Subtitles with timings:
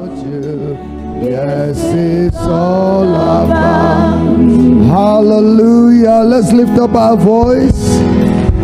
[0.00, 0.78] about you.
[1.22, 4.36] Yes, it's all about.
[4.86, 6.22] Hallelujah.
[6.24, 7.88] Let's lift up our voice.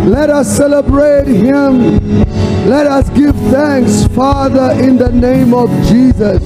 [0.07, 2.25] Let us celebrate Him.
[2.67, 6.43] Let us give thanks, Father, in the name of Jesus.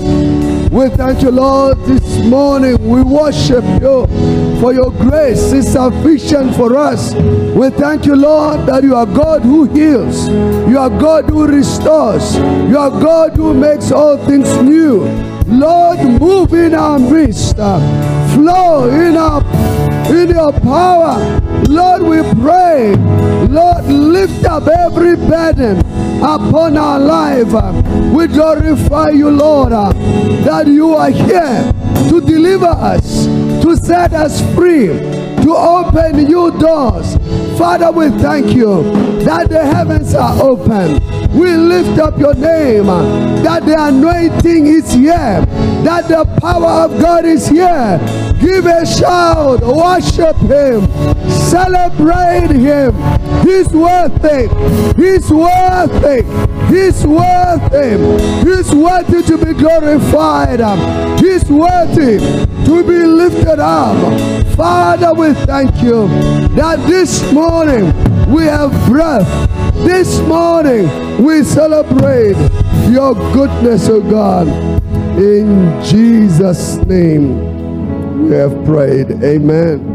[0.71, 2.77] We thank you, Lord, this morning.
[2.89, 4.07] We worship you
[4.61, 7.13] for your grace is sufficient for us.
[7.15, 10.29] We thank you, Lord, that you are God who heals,
[10.69, 15.07] you are God who restores, you are God who makes all things new.
[15.47, 19.43] Lord, move in our midst, flow in our
[20.15, 21.19] in your power.
[21.69, 22.95] Lord, we pray.
[23.49, 25.83] Lord, lift up every burden
[26.23, 27.53] upon our life.
[28.13, 31.73] We glorify you, Lord, that you are here
[32.09, 33.27] to deliver us,
[33.63, 37.17] to set us free, to open new doors.
[37.59, 38.83] Father, we thank you
[39.25, 41.01] that the heavens are open.
[41.39, 45.45] We lift up your name, that the anointing is here,
[45.85, 47.99] that the power of God is here.
[48.41, 50.87] Give a shout, worship Him,
[51.31, 53.20] celebrate Him.
[53.43, 54.49] He's worthy,
[55.01, 56.23] He's worthy,
[56.73, 57.97] He's worthy,
[58.45, 60.61] He's worthy to be glorified,
[61.21, 62.19] He's worthy
[62.65, 63.97] to be lifted up.
[64.57, 66.09] Father, we thank you
[66.55, 67.87] that this morning
[68.33, 69.27] we have breath.
[69.75, 72.37] This morning we celebrate
[72.91, 74.47] your goodness, O God.
[75.19, 79.11] In Jesus' name we have prayed.
[79.25, 79.90] Amen.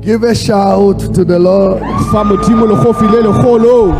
[0.00, 1.80] Give a shout to the Lord.
[2.10, 3.92] Fa modimo legofi le legolo.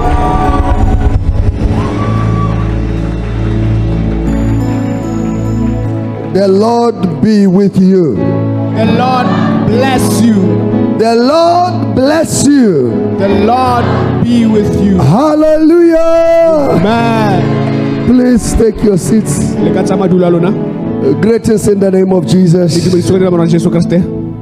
[6.33, 8.15] The Lord be with you.
[8.15, 9.27] The Lord
[9.67, 10.35] bless you.
[10.99, 12.89] The Lord bless you.
[13.19, 13.85] The Lord
[14.25, 14.97] be with you.
[14.97, 16.79] Hallelujah.
[16.79, 18.07] Amen.
[18.07, 19.53] Please take your seats.
[19.57, 20.51] Le ka tsa madulo a lona.
[21.21, 22.75] Greetings in the name of Jesus.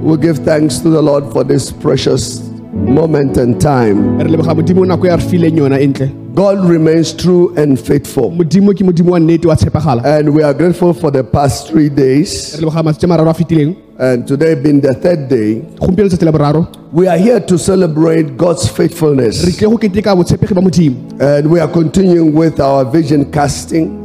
[0.02, 0.06] Dumediso ka leina la Morena Jesu Kriste.
[0.06, 2.40] We give thanks to the Lord for this precious
[2.72, 4.18] moment and time.
[4.18, 6.08] Re leboga modimo nako ya re fileng yona ntle.
[6.34, 8.30] God remains true and faithful.
[8.30, 10.04] Modimo ke modimo wa nnete wa tshepagala.
[10.04, 12.54] And we are grateful for the past three days.
[12.54, 13.76] Re leboga matsatsi a mararo a fitileng.
[14.00, 16.68] And today being the third day, Gompieno letsatsi la boraro.
[16.92, 19.44] we are here to celebrate God's faithfulness.
[19.44, 20.96] tlile go keteka botshepegi ba modimo.
[21.20, 24.04] And we are continuing with our vision casting.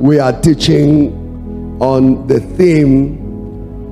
[0.00, 1.12] We are teaching
[1.80, 3.25] on the theme,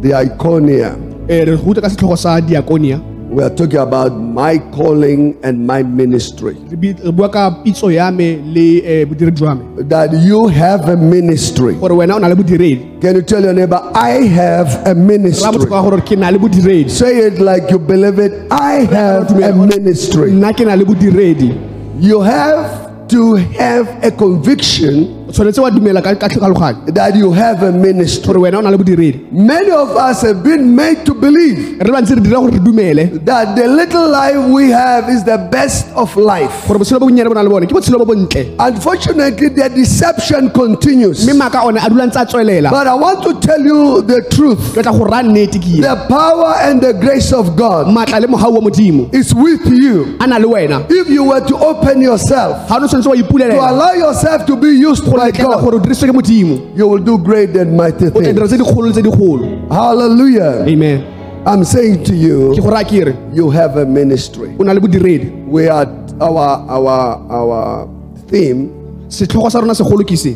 [0.04, 0.96] diakonia.
[1.28, 3.00] Eh re ruta ka setlhogo sa diakonia.
[3.34, 6.54] We are talking about my calling and my ministry.
[6.70, 9.82] Re bi- re bua ka pitso ya me le eh bodiri jwa me.
[9.88, 11.74] That you have a ministry.
[11.80, 13.00] Gore wena o na le bodiredi.
[13.00, 15.50] Can you tell your neighbor, I have a ministry?
[15.50, 16.90] botlhokwa gore ke na le bodiredi.
[16.90, 18.32] Say it like you believe it.
[18.52, 20.30] I have a ministry.
[20.30, 21.50] Nna ke na le bodiredi.
[21.98, 27.72] You have to have a conviction tshwanetse wa dumela ka tlhaloganyo that you have a
[27.72, 28.32] ministry.
[28.32, 29.32] gore wena o na le bodiredi.
[29.32, 32.58] Many of us have been made to believe Re le bantsi re dira gore re
[32.58, 36.66] dumele that the little life we have is the best of life.
[36.68, 38.54] gore botshelo bo bonnyane bo na le bone ke botshelo bo bontle.
[38.58, 41.26] Unfortunately, the deception continues.
[41.26, 42.70] Mme maaka one a dula ntse a tswelela.
[42.70, 44.74] But I want to tell you the truth.
[44.74, 45.82] Ke tla go raya nnete ke.
[45.82, 50.16] The power and the grace of God Maatla le mogau wa modimo is with you.
[50.20, 50.86] a na le wena.
[50.90, 54.56] If you were to open yourself Ga o ne tshwanetse wa to allow yourself to
[54.56, 56.76] be used by letlela God, gore o diriswe ke modimo.
[56.76, 58.38] you will do great and mighty things.
[58.38, 59.68] tse dikgolo le tse dikgolo.
[59.70, 60.64] Hallelujah.
[60.66, 61.04] Amen.
[61.46, 64.56] I'm saying to you, go raya ke re you have a ministry.
[64.58, 65.46] o na le bodiredi.
[65.46, 65.86] We are
[66.20, 67.88] our our our
[68.28, 68.70] theme
[69.08, 70.34] Setlhogo sa rona segolo ke se.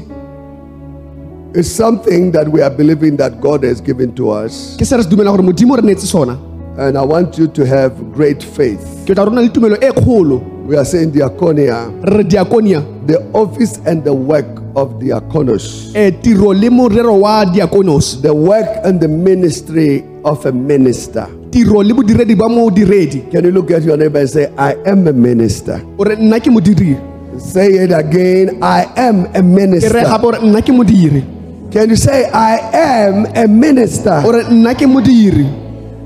[1.54, 4.76] is something that we are believing that God has given to us.
[4.76, 6.36] Ke se re se dumela gore modimo re neetse sona.
[6.78, 8.84] And I want you to have great faith.
[9.06, 10.38] Ke tla rona le tumelo kgolo.
[10.68, 12.97] We are saying diaconia, Re re diakonia.
[13.08, 14.46] The office and the work
[14.76, 15.92] of diaconos,
[16.22, 18.20] tiro le morero wa diakonos.
[18.20, 21.26] the work and the ministry of a minister.
[21.50, 23.30] Tiro le bodiredi ba modiredi.
[23.30, 25.80] Can you look at your neighbor and say, I am a minister?
[25.98, 27.00] O re nna ke modiri.
[27.40, 30.04] Say it again, I am a minister.
[30.04, 31.24] gape o re nna ke modiri.
[31.72, 34.22] Can you say, I am a minister?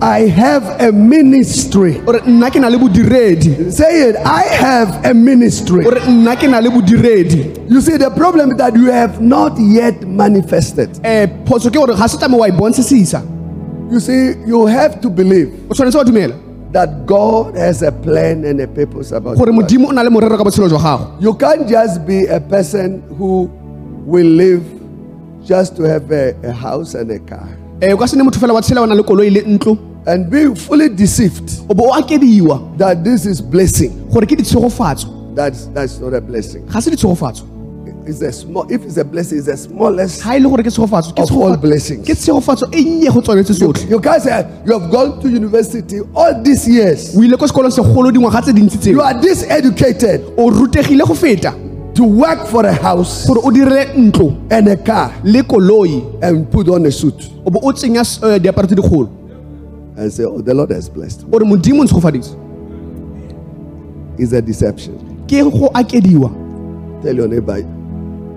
[0.03, 0.35] O re nna ke modiri.
[0.35, 2.01] I have a ministry.
[2.07, 3.73] O nna ke na le bodiredi.
[3.73, 5.87] Say it, I have a ministry.
[5.87, 7.71] O nna ke na le bodiredi.
[7.71, 10.91] You see, the problem is that you have not yet manifested.
[11.05, 13.23] Eh phoso ke gore ga se tame wa e bontshisa.
[13.93, 16.37] You see, you have to believe O tshwanetse wa dumela
[16.73, 19.71] that God has a plan and a purpose about gore your life.
[19.71, 21.23] modimo o na le morero ka botshelo jwa gago.
[21.23, 23.45] You can't just be a person who
[24.05, 24.65] will live
[25.45, 27.49] just to have a, a house and a car
[30.03, 30.11] O ka se ne motho fela wa tshela wa na le koloi le ntlo.
[30.11, 33.91] and be fully deceived O bo o akediwa that this is blessing.
[34.11, 35.35] gore ke ditshegofatso.
[35.35, 36.67] That's that's not a blessing.
[36.67, 37.49] Ga se ditshegofatso.
[38.05, 38.67] It's a small.
[38.69, 40.23] If it's a blessing, it's the smallest.
[40.23, 42.05] ha le gore ke tshegofatso ke Of all blessings.
[42.07, 46.01] ke tshegofatso nnye go tsone tse tsotlhe You guys, uh, you have gone to university
[46.15, 47.15] all these years.
[47.17, 51.15] o ile ko sekolong segolo dingwaga tse dintsi You are this educated o rutegile go
[51.15, 51.55] feta
[51.95, 53.95] to work for a house gore o direle
[54.51, 55.13] and a car
[56.23, 57.31] and put on a suit
[60.03, 62.43] and say, "Oh, the Lord has blessed me." o re modimo o
[64.19, 64.95] It's a deception.
[65.27, 66.31] ke go akediwa
[67.03, 67.65] Tell your neighbor,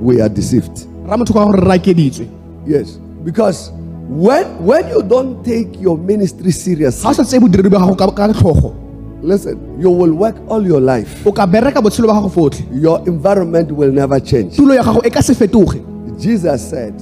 [0.01, 0.88] we are deceived.
[1.07, 2.27] ra motho ka gore re akeditswe
[2.65, 3.71] Yes, because
[4.09, 8.07] when when you don't take your ministry seriously, o sa tseye bodiredi ba gago ka
[8.12, 8.73] ka tlhogo
[9.21, 11.25] listen, you will work all your life.
[11.27, 14.56] o ka bereka botshelo ba gago fotlhe Your environment will never change.
[14.56, 15.81] tulo ya gago ka se fetoge
[16.17, 16.94] Jesus said,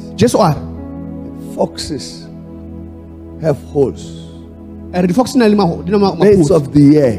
[1.55, 2.25] "Foxes
[3.41, 4.22] have holes."
[4.93, 7.17] Birds of the air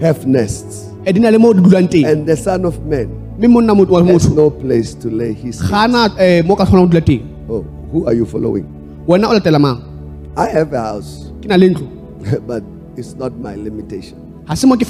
[0.00, 3.08] have nests, Eh, le mo di and the Son of Man
[3.40, 5.70] has no place to lay his head.
[5.70, 7.24] ga ana mo ka kgonang go dula teng.
[7.48, 8.68] Oh, who are you following?
[9.08, 9.80] wena o latela mang?
[10.36, 11.32] I have a house,
[12.46, 12.62] but
[12.96, 14.20] it's not my limitation.
[14.46, 14.84] ga se mo ke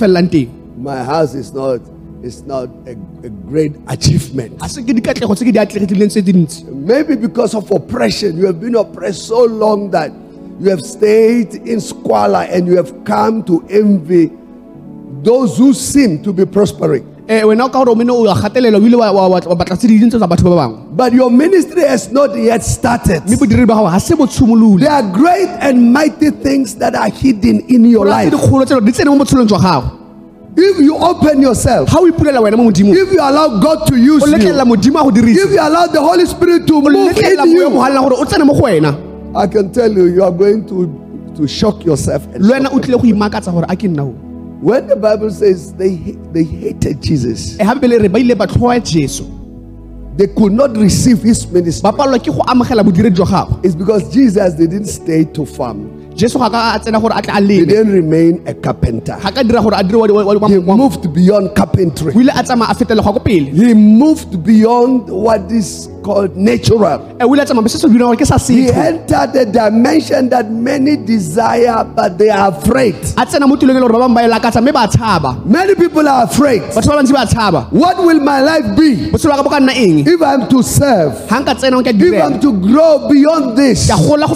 [0.77, 1.79] My house is not
[2.23, 4.59] it's not a, a great achievement.
[4.59, 6.67] ga se ke dikatlego tse ke di atlegileng tse dintsi.
[6.67, 10.11] Maybe because of oppression, you have been oppressed so long that
[10.61, 14.31] you have stayed in squalor and you have come to envy
[15.23, 17.05] those who seem to be prospering.
[17.29, 17.45] Eh,
[20.57, 23.23] bangwe But your ministry has not yet started.
[23.27, 26.95] mme bodiredi ba gago ga se bo tshimolole There are great and mighty things that
[26.95, 28.31] are hidden in your Go na le life.
[28.31, 29.91] tse dikgolo tse di tsene mo botshelong jwa gago
[30.57, 34.27] If you open yourself, ga o ipulela wena mo if you allow God to use
[34.27, 39.10] you, modimo a go dirisa if you allow the Holy Spirit to move in you,
[39.35, 41.35] mogalelang gore o tsene mo go wena I can tell you, you are going to,
[41.37, 42.27] to shock yourself.
[42.35, 44.15] and shock o tlile go imakatsa gore a ke nna o
[44.61, 45.97] When the Bible says they,
[46.33, 49.25] they hated Jesus, gape bele re ba ile ba tlhoa jesu
[50.17, 51.83] they could not receive his ministry.
[51.91, 56.13] ba palelwa ke go amogela bodiredi jwa gago It's because Jesus didn't stay to farm.
[56.15, 59.17] jesu ga ka a tsena gore a tle a He didn't remain a carpenter.
[59.17, 62.13] He moved beyond carpentry.
[62.15, 66.99] o ile a tsamaya a fetelegwa ko pele He moved beyond what is called natural.
[67.21, 70.51] O ile a tsamaya se se binang gore ke sa He entered a dimension that
[70.51, 72.95] many desire, but they are afraid.
[73.17, 76.07] a tsena mo tulong le gore ba bangwe ba lakatsa mme ba tshaba Many people
[76.09, 76.63] are afraid.
[76.73, 79.61] batho ba bantsi ba tshaba What will my life be botshelo ba ka bo ka
[79.61, 81.13] if I'm to serve?
[81.29, 83.89] ga nka tsena ka If I'm to grow beyond this?
[83.89, 84.35] ka gola go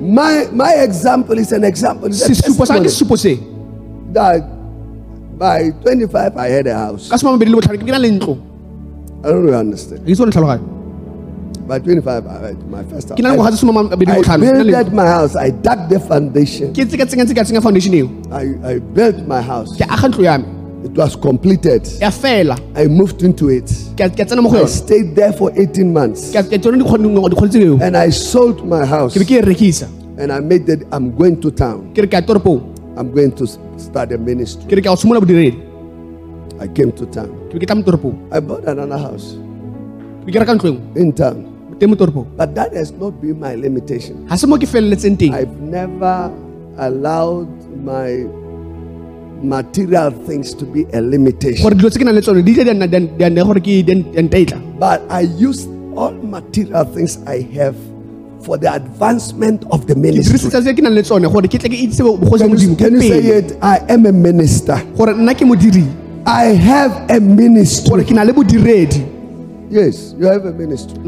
[0.00, 2.08] My my example is an example.
[2.08, 3.34] It's a sesupo sa ka ke testimony sesupo se
[4.12, 4.44] that
[5.38, 7.08] by 25 I had a house.
[7.08, 8.08] ka soma mabedi le botlhano na le
[9.22, 10.02] I don't really understand.
[11.66, 13.16] By 25 I my first house.
[13.18, 14.72] ke na le ngwaga tse soma mabedi le I botlhano ke na le ntlo.
[14.74, 15.36] built my house.
[15.36, 16.72] I dug the foundation.
[16.74, 19.70] ke tseka tsenya tseka tsenya foundation eo I, I built my house.
[19.78, 20.38] ke aga ntlo ya
[20.82, 21.86] It was completed.
[22.02, 23.70] I moved into it.
[23.96, 26.32] ke a- ke a tsena mo go I stayed there for 18 months.
[26.34, 29.14] ke a- ke a tsone dikgwedi dikgwedi tse eo And I sold my house.
[29.14, 29.86] ke be ke rekisa
[30.18, 31.94] And I made that I'm going to town.
[31.94, 32.58] ke re ke a toropong
[32.98, 33.46] I'm going to
[33.78, 34.66] start a ministry.
[34.66, 35.54] ke re ke a go simolola bodiredi
[36.58, 37.30] I came to town.
[37.48, 39.38] ke be ke tla mo toropong I bought another house
[40.26, 41.46] ke ke reka ntlo engwe in town.
[41.82, 44.22] Teng mo toropong But that has not been my limitation.
[44.30, 46.30] ga se mo ke feleletseng teng I've never
[46.78, 47.50] allowed
[47.82, 48.22] my
[49.42, 51.62] material things to be a limitation.
[51.66, 53.24] gore dilo tse ke nang le tsone di ile di a nna- di a- di
[53.26, 55.66] a nna gore ke di a- di a ntetla But I use
[55.98, 57.74] all material things I have
[58.46, 60.38] for the advancement of the ministry.
[60.38, 62.92] dirisetsa tse ke nang le tsone gore ke tle ke itsise bogosi Can you, can
[62.94, 63.58] you say it?
[63.58, 64.78] I am a minister.
[64.94, 65.82] gore nna ke modiri
[66.26, 68.04] I have a ministry.
[68.06, 69.02] ke na le bodiredi
[69.72, 71.00] Yes, you have a ministry.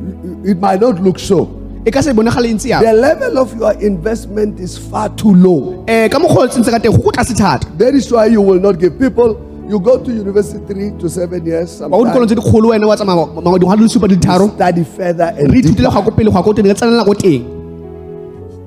[0.00, 1.48] Na le bodiredi It might not look so.
[1.92, 5.84] ka se bonagale ntse ya The level of your investment is far too low.
[5.86, 8.60] ka mokgwa o tsentse ka teng go go tlase thata That is why you will
[8.60, 9.36] not give people.
[9.70, 11.80] You go to university three to seven years.
[11.80, 13.26] wa go dikolong Sometimes tse dikgolo wena wa tsamaya
[13.58, 15.82] dingwaga di le supa di le tharo study further and deeper.
[15.82, 17.44] go ya ko pele go ya ko teng re tsenela ko teng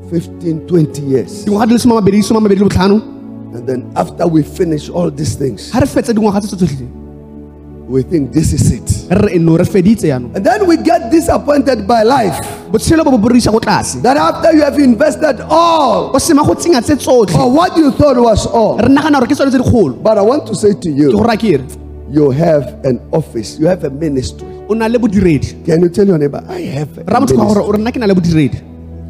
[0.10, 1.44] 15, 20 years.
[1.46, 3.14] dingwaga di le soma mabedi soma mabedi le
[3.54, 5.70] And then after we finish all these things,
[7.88, 8.88] we think this is it.
[9.12, 12.40] re re eno re feditse yaanong And then we get disappointed by life.
[12.74, 16.82] That after you have invested all o sema go tsenya
[17.38, 18.78] or what you thought was all.
[18.78, 21.20] re nagana gore ke tsone tse dikgolo But I want to say to you, go
[21.20, 21.66] raya ke re
[22.10, 24.48] you have an office, you have a ministry.
[24.70, 27.44] o na le bodiredi Can you tell your neighbor, I have a ra motho ka
[27.46, 27.68] gore ministry?
[27.68, 28.60] o re nna ke na le bodiredi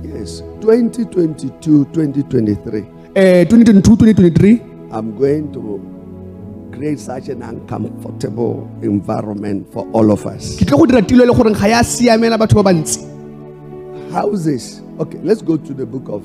[0.04, 2.80] Yes, 2022, 2023.
[2.82, 4.62] um 2022 2023
[4.92, 5.62] I'm going to
[6.76, 10.56] create such an uncomfortable environment for all of us.
[10.60, 13.00] ke tle go dira tilo le goreng ga ya siamela batho ba bantsi
[14.14, 14.82] Houses.
[15.00, 16.22] Okay, let's go to the book of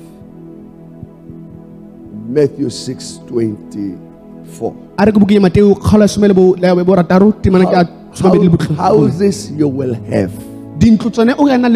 [2.29, 4.75] Matthew 6 24.
[4.99, 7.75] a re ke bukeng ya mateo kgaolo ya some le bo- le borataro temana ke
[7.81, 8.75] a Some bedi le botlhoko.
[8.75, 10.31] houses you will have.
[10.79, 11.69] dintlo tsone o yana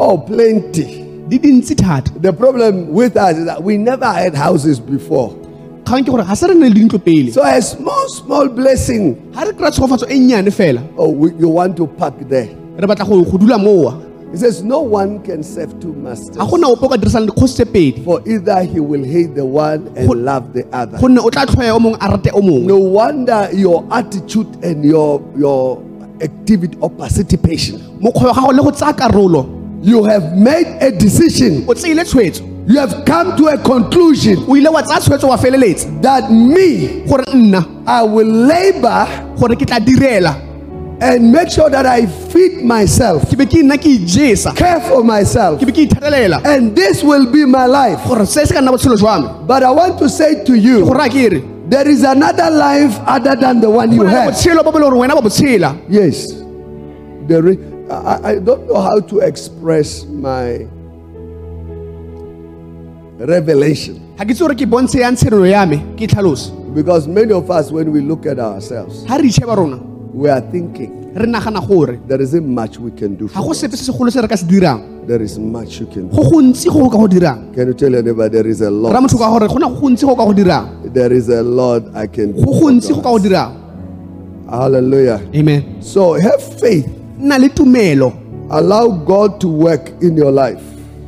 [0.00, 1.02] Oh, plenty.
[1.28, 5.34] di dintsi thata The problem with us is that we never had houses before.
[5.86, 9.14] Kgang ke gore ga se re ne le dintlo pele So a small, small blessing.
[9.32, 12.48] ga re kry-a tshegofatso e nnyane fela Oh, we, you want to park there.
[12.76, 14.02] re batla go go dula mowa
[14.32, 16.36] He says, No one can serve two masters.
[16.36, 19.44] ga gona ope o ka dirisang dikgosi tse pedi For either he will hate the
[19.46, 20.98] one and love the other.
[20.98, 24.84] gonne o tla tlhoya o mongwe a rate o mongwe No wonder your attitude and
[24.84, 25.80] your your
[26.20, 27.78] activity or participation.
[28.00, 29.46] mokgwa wa gago le go tsaya karolo
[29.82, 31.64] You have made a decision.
[31.68, 35.36] o tseile tshwetso You have come to a conclusion o ile wa tsaya tshwetso wa
[35.36, 36.02] feleletsa.
[36.02, 39.06] that me, gore nna I will labor
[39.38, 40.34] gore ke tla direla.
[41.00, 44.56] and make sure that I feed myself, ke be ke nna ke ijesa.
[44.56, 48.02] Care for myself, and this will be my life.
[48.08, 49.46] gore se se ka nna botshelo jwa me.
[49.46, 52.98] But I want to say to you, gore a ke re there is another life
[53.06, 54.34] other than the one you go na le have.
[54.34, 55.78] botshelo bo bo le gore wena ba botshela.
[55.88, 56.32] Yes.
[57.28, 57.58] There is,
[57.90, 60.66] I, I don't know how to express my
[63.18, 67.32] revelation ga ke itse gore ke bontshe yang tshenolo ya me ke tlhalose because many
[67.32, 69.78] of us, when we look at ourselves, ga re itšheba rona
[70.12, 73.28] we are thinking re nagana gore there isn't much we can do.
[73.28, 75.86] ga For go sepe se segolo se re ka se dirang There is much you
[75.86, 76.16] can do.
[76.16, 78.64] go gontsi go go ka go dirang Can you tell your neighbor there is a
[78.64, 79.02] ra lot?
[79.02, 81.82] motho ka gore go na go gontsi go ka go dirang There is a lot
[81.94, 82.44] I can do.
[82.44, 83.54] go for gontsi go ka go dirang
[84.50, 85.20] Hallelujah.
[85.34, 86.86] amen So have faith.
[87.18, 88.12] nna le tumelo
[88.50, 90.62] Allow God to work in your life.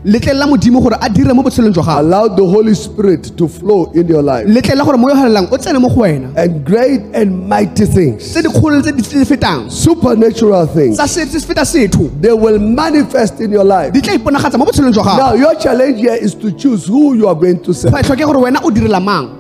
[0.05, 3.90] Letlelela modimo gore a dire mo botshelong jwa gago Allow the Holy Spirit to flow
[3.93, 4.47] in your life.
[4.47, 8.23] letlelela gore mo yo galelang o tsene mo go wena And great and mighty things,
[8.33, 13.40] tse dikgolo tse di fetang supernatural things, tsa se se feta setho they will manifest
[13.40, 13.93] in your life.
[13.93, 17.14] di tla iponagatsa mo botshelong jwa gago Now, your challenge here is to choose who
[17.14, 17.93] you are going to serve.
[17.95, 19.35] kgwetlho ke gore wena o direla mang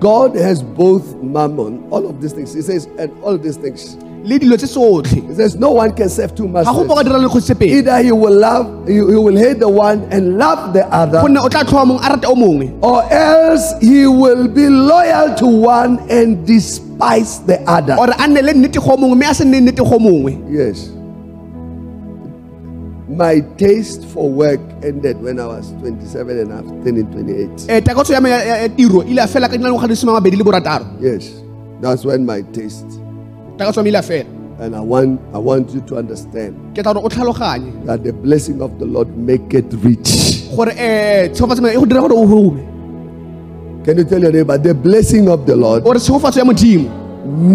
[0.00, 2.54] God has both mammon, all of these things.
[2.54, 3.96] He says, and all these things.
[4.24, 7.04] Le dilo tse tsotlhe He says, no one can serve two ga go masters.
[7.04, 7.28] dira le
[7.78, 11.36] Either he will love, he, he will hate the one and love the other, gonne
[11.38, 15.46] o tla tlhoa mongwe a rate o mongwe or else he will be loyal to
[15.46, 17.96] one and despise the other.
[17.98, 20.90] ore a nne le nnete go mongwe mme a se nne nnete go mongwe Yes.
[23.08, 27.68] My taste for work ended when I was 27 and I'm turning 28.
[27.68, 29.92] Eh, takatso ya me ya- ya ya tiro ile a fela ka dina le ngwaga
[29.92, 31.30] a mabedi le borataro Yes.
[31.82, 32.86] That's when my taste.
[34.60, 37.08] And I want I want you to understand ke tla gore
[37.86, 40.48] that the blessing of the Lord make it rich.
[40.56, 42.62] gore um tshegofatso ya me e go dira gore o hume
[43.84, 46.88] Can you tell your neighbor the blessing of the Lord ore tshegofatso ya modimo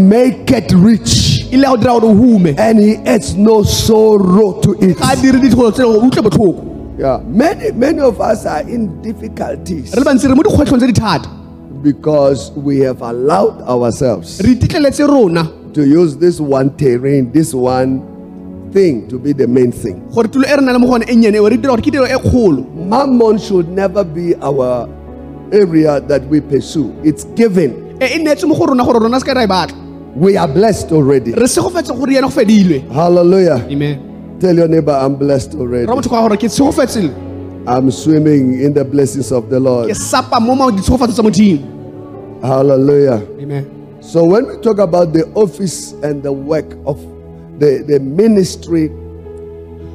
[0.09, 4.59] make it rich ile ya go dira gore o hume and he adds no sorrow
[4.61, 4.97] to it.
[4.97, 6.65] ga a dire ditlholo tse o utlwe botlhoko
[6.99, 7.21] Yeah.
[7.25, 10.93] Many many of us are in difficulties re le bantsi re mo dikgwetlhong tse di
[10.99, 11.29] thata
[11.81, 18.01] because we have allowed ourselves re ititleletse rona to use this one terrain, this one
[18.71, 19.99] thing to be the main thing.
[20.13, 22.05] gore tulo re na le mo go yone nnyane eo re dira gore ke tiro
[22.05, 24.87] kgolo Mammon should never be our
[25.51, 26.93] area that we pursue.
[27.03, 27.97] It's given.
[27.99, 29.75] neetse mo go rona gore rona se ka ra batla
[30.15, 31.31] We are blessed already.
[31.33, 33.65] re segofetse gore yena go fedilwe Hallelujah.
[33.69, 34.05] amen
[34.39, 35.85] Tell your neighbor, I'm blessed already.
[35.85, 37.09] ra motho ka gore ke tshegofetse
[37.67, 39.89] I'm swimming in the blessings of the Lord.
[39.89, 41.65] ke sapa mo ma ditshegofatso tsa modimo
[42.41, 43.21] Hallelujah.
[43.41, 43.78] amen
[44.09, 46.97] So when we talk about the office and the work of
[47.61, 48.89] the, the ministry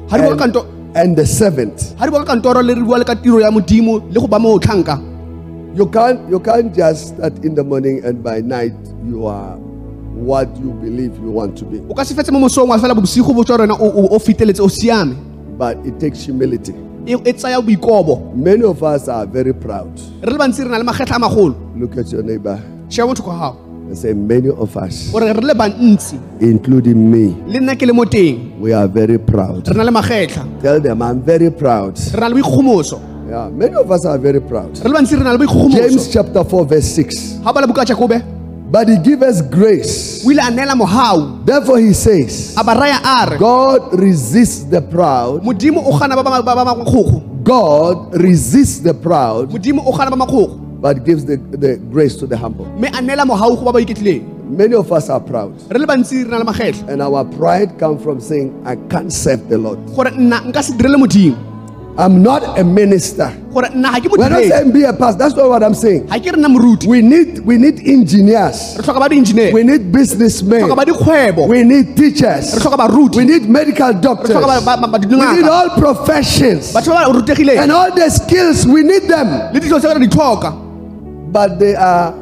[0.07, 0.55] ga re bua ka and,
[0.95, 3.51] and the servant, ga re bua ka kantoro le re bua le ka tiro ya
[3.51, 4.95] modimo le go ba mo tlhanka
[5.75, 8.71] you can't you can't just start in the morning and by night
[9.03, 9.59] you are
[10.15, 11.79] what you believe you want to be.
[15.59, 16.71] But it takes humility.
[18.31, 19.91] Many of us are very proud.
[20.23, 21.51] re le bantsi re na le magetla a magolo.
[21.75, 22.63] Look at your neighbor
[23.93, 27.35] sheba motho ka gago and say, Many of us, gore re le bantsi including me,
[27.47, 29.67] le nna ke le mo teng we are very proud.
[29.67, 31.97] re na le magetla Tell them, I'm very proud.
[32.13, 34.77] re na le boikgogomoso Yeah, many of us are very proud.
[34.77, 37.39] re le bantsi re na le James chapter 4, verse 6.
[37.43, 38.21] ga bala buka jakobe
[38.71, 40.25] But he gives us grace.
[40.25, 44.63] o ile a neela mogau Therefore, he says, a ba raya a re God resists
[44.65, 45.43] the proud.
[47.45, 49.51] God resists the proud,
[50.93, 52.65] modimo o gana ba makgogo but gives the, the grace to the humble.
[52.77, 55.53] mme a neela mogau go ba ba iketlileng Many of us are proud.
[55.71, 59.11] re le bantsi re na le magetla And our pride comes from saying, I can't
[59.11, 59.79] serve the Lord.
[59.95, 61.35] gore nna nka se direle modimo
[61.97, 63.31] I'm not a minister.
[63.53, 65.17] gore nna ga ke We're not modiredi saying be a pastor.
[65.17, 66.05] That's not what I'm saying.
[66.05, 68.75] ga ke re nna moruti We need we need engineers.
[68.77, 70.61] re tlhoka ba di-engineer We need businessmen.
[70.61, 72.53] tlhoka ba dikgwebo We need teachers.
[72.53, 74.29] tlhoka baruti We need medical doctors.
[74.29, 76.71] tlhoka ba- ba- ba- ba- We need dingaka all professions.
[76.73, 79.49] batho ba ba rutegileng And all the skills, we need them.
[79.53, 80.53] le ditlo tse re di tlhoka
[81.35, 82.15] But they are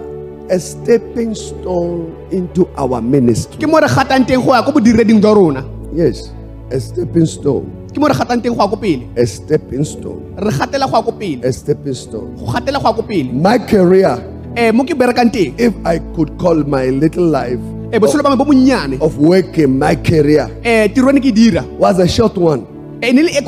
[0.50, 3.62] a stepping stone into our ministry.
[3.62, 5.62] ke mo re gatang teng go ya ko bodireding jwa rona
[5.94, 6.34] Yes,
[6.74, 7.70] a stepping stone.
[7.94, 10.34] ke mo re gatang teng go ya ko pele A stepping stone.
[10.34, 12.34] re gatela go ya ko pele A stepping stone.
[12.42, 14.18] go gatela go ya ko pele My career,
[14.58, 17.62] um mo ke berekang teng if I could call my little life
[17.94, 21.34] um botshelo ba me bo bonnyane of working, my career um tiro e ke e
[21.38, 22.66] dira was a short one.
[22.98, 23.42] e ne le e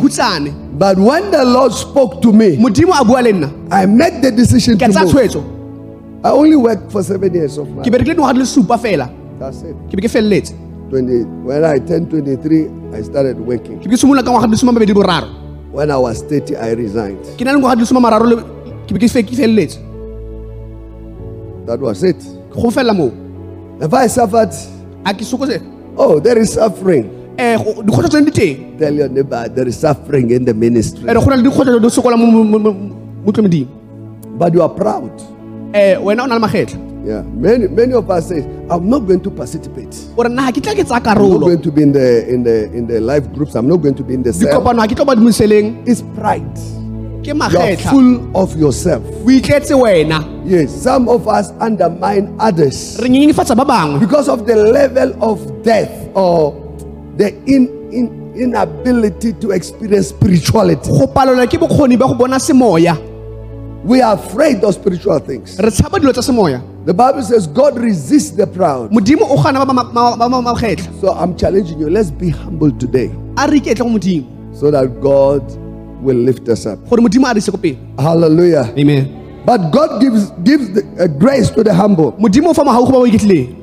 [0.77, 4.29] But when the Lord spoke to me, modimo a bua le nna I made the
[4.29, 5.13] decision to tsaya move.
[5.15, 5.54] tshwetso
[6.25, 9.07] I only worked for seven years of my ke berekile dingwaga di le supa fela
[9.39, 9.75] That's it.
[9.89, 10.53] ke be ke feleletse
[10.89, 13.77] 20, when I turned 23, I started working.
[13.79, 15.29] ke be ke simolola ka ngwaga di le soma mabedi le boraro
[15.75, 17.21] When I was 30, I resigned.
[17.37, 18.35] ke na le ngwaga di le soma mararo le
[18.89, 19.77] ke be ke fe- ke feleletse
[21.69, 22.17] That was it.
[22.49, 23.11] go felela moo
[23.81, 24.53] If I suffered,
[25.05, 25.61] a ke sokose
[25.97, 27.05] oh, there is suffering.
[27.37, 31.03] um dikgotso tsone di teng Tell your neighbor there is suffering in the ministry.
[31.09, 32.71] ere go na le dikgotso di sokola mo- mo- mo
[33.25, 33.67] mo tlo modimo
[34.39, 35.11] But you are proud.
[35.73, 37.21] Um wena o na le magetla Yeah.
[37.21, 39.93] Many many of us say, I'm not going to participate.
[40.17, 42.25] o nna ga ke tla ke tsaya I'm not karolo going to be in the
[42.27, 43.53] in the in the life groups.
[43.53, 44.49] I'm not going to be in the cell.
[44.59, 46.49] dikopano ga ke tlo ba dimoseleng It's pride.
[47.21, 49.03] ke You are magetla full of yourself.
[49.05, 50.73] o itletse wena Yes.
[50.81, 55.93] Some of us undermine others re nyenyefatsa ba bangwe because of the level of death
[56.17, 56.57] or
[57.21, 60.89] the in, in inability to experience spirituality.
[60.89, 62.97] go palelwa ke bokgoni ba go bona semoya
[63.85, 65.59] We are afraid of spiritual things.
[65.59, 68.91] re tshaba dilo tsa semoya The Bible says God resists the proud.
[71.01, 71.89] So I'm challenging you.
[71.89, 75.43] Let's be humble today a re iketle go modimo so that God
[76.01, 76.79] will lift us up.
[76.89, 78.73] gore modimo a re ise ko pele Hallelujah.
[78.77, 82.13] amen But God gives gives the, uh, grace to the humble.
[82.13, 83.61] modimo o fa mogau go ba ba iketlileng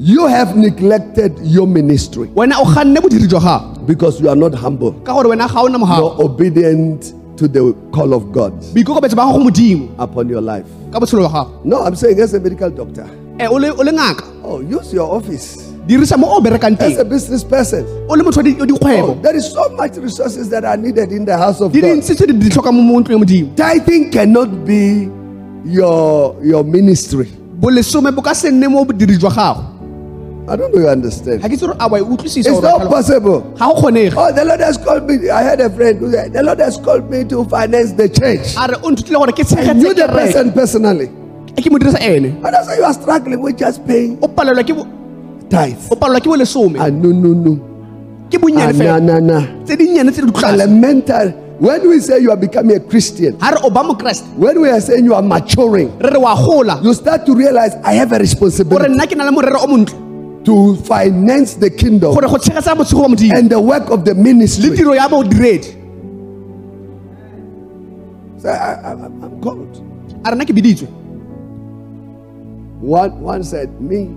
[0.00, 4.54] You have neglected your ministry wena o ganne bodiri jwa gago because you are not
[4.54, 4.92] humble.
[5.04, 7.62] ka gore wena ga o na You're obedient to the
[7.94, 10.66] call of God boikokobetso ba gago go modimo upon your life.
[10.92, 13.06] ka botshelo jwa gago No, I'm saying as a medical doctor.
[13.38, 15.56] Eh, o le o le ngaka Oh, use your office.
[15.86, 17.86] dirisa mo o berekang As a business person.
[18.10, 21.12] o le motho wa di- wa Oh, there is so much resources that are needed
[21.12, 21.82] in the house of God.
[21.82, 25.08] dintsi tse di di tlhoka mo mo ntlong ya modimo Tithing cannot be
[25.64, 27.28] your your ministry.
[30.48, 31.42] I don't know you understand.
[31.42, 33.40] ga ke tse gore a wa utlwisisa It's not possible.
[33.58, 35.28] kgonege Oh, the Lord has called me.
[35.30, 38.54] I had a friend who said, The Lord has called me to finance the church.
[38.56, 41.08] a re o nthutile gore ke I knew the person personally.
[41.58, 44.62] ke mo dirisa ene And that's why you are struggling with just paying o palelwa
[44.64, 44.88] ke bo-
[45.50, 45.76] tithe.
[45.90, 47.52] o palelwa ke bo lesome Ah, no, no, no.
[48.30, 49.38] ke Ah, bonnyane na, fela na, na.
[49.66, 51.34] tse dinnyane tse di tlase Elementary.
[51.58, 54.70] When we say you are becoming a Christian, ga re o ba mokeresete when we
[54.70, 56.38] are saying you are maturing, re re wa
[56.82, 58.94] you start to realize I have a responsibility
[60.44, 63.02] nna ke na le morero o montle to finance the kingdom gore go tshegetsa botshego
[63.02, 64.76] ba modimo and the work of the ministry.
[64.76, 65.74] tiro ya bodiredi
[68.38, 69.82] So I, I, I'm I'm called.
[70.24, 70.88] a rena ke biditswe
[72.80, 74.08] One, one said, Me,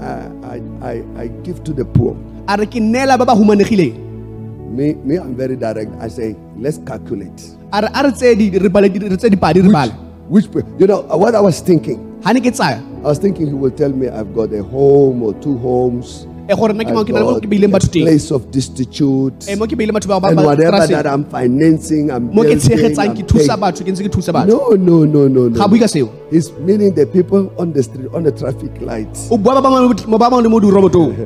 [0.00, 2.16] I, I, I give to the poor.
[2.48, 5.90] a re ke neela ba ba Me, me, I'm very direct.
[6.00, 7.42] I say, let's calculate.
[7.72, 9.92] a re a re tseye di- re bale di- re tseye dipadi re bale
[10.28, 10.46] Which,
[10.78, 13.70] you know, what I was thinking, ga ne ke tsaya I was thinking he will
[13.72, 17.06] tell me I've got a home or two homes, eh, gore nna ke I've mang
[17.08, 17.40] ke na le
[17.72, 21.06] got a place of destitute, e mo ke beileng batho ba ba and whatever that
[21.06, 23.60] I'm financing, I'm building, I'm paying.
[23.64, 25.68] batho ke ntse ke thusa batho No, no, no, no, no.
[25.68, 29.28] bue ka seo It's meaning the people on the street, on the traffic lights.
[29.30, 31.16] o bua ba bangwe mo ba bangwe le mo dirobotong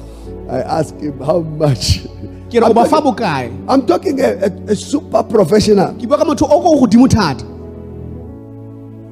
[0.54, 2.06] I ask him how much.
[2.54, 5.90] I'm o ba fa talking, I'm talking a, a, a super professional.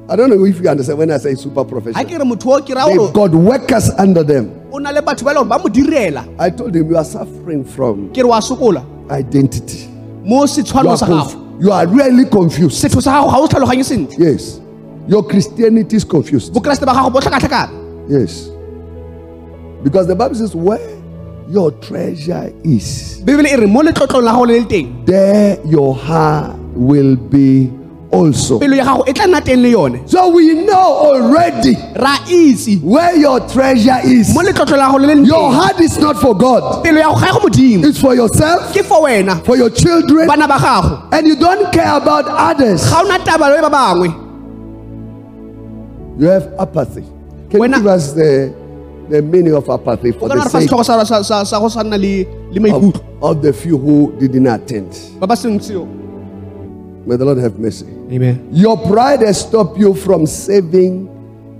[0.09, 2.03] I don't know if you understand when I say super professional.
[2.03, 4.51] ke re motho o ke ra They've got workers under them.
[4.71, 7.05] o na le batho ba le gore ba mo direla I told him you are
[7.05, 9.89] suffering from ke re wa sokola identity.
[10.25, 12.83] You are, conf- you are really confused.
[12.83, 14.59] setho sa gago ga o se tlhaloganye sentle Yes.
[15.07, 16.53] Your Christianity is confused.
[16.53, 18.49] bokeresete ba gago bo tlhakatlhakana Yes.
[19.83, 20.79] Because the Bible says, where
[21.49, 26.57] your treasure is, bebele re mo letlotlong la gago le le teng there your heart
[26.75, 27.69] will be
[28.13, 28.59] also.
[28.59, 31.73] pelo ya gago tla nna teng le yone So we know already
[32.81, 34.33] where your treasure is.
[34.35, 38.73] Your heart is not for God, pelo ya go ga go modimo it's for yourself,
[39.45, 42.89] for your children, bana ba gago and you don't care about others.
[42.89, 44.23] ga o na taba le ba bangwe
[46.19, 47.01] You have apathy.
[47.49, 48.53] Can When you give us the,
[49.09, 50.79] the meaning of apathy for the sake of,
[53.23, 54.93] of the few who didn't attend?
[57.05, 57.85] May the Lord have mercy.
[58.11, 61.09] amen Your pride has stopped you from saving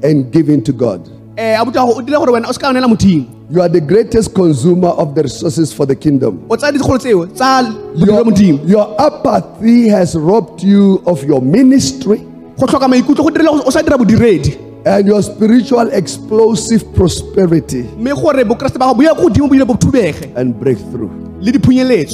[0.04, 1.02] and giving to God.
[1.38, 3.82] eh abuti gago o dile gore wena o se ka onela modimo You are the
[3.82, 6.46] greatest consumer of the resources for the kingdom.
[6.50, 7.64] o tsaya ditlhogolo tseo tsa
[7.96, 12.20] bodiro Your, your apathy has robbed you of your ministry.
[12.60, 17.84] go tlhoka maikutlo go dirile gore o sa dira bodiredi and your spiritual explosive prosperity
[17.98, 21.10] mme gore bokeresete ba gago bo ya ko godimo bo ile bo thubege and breakthrough.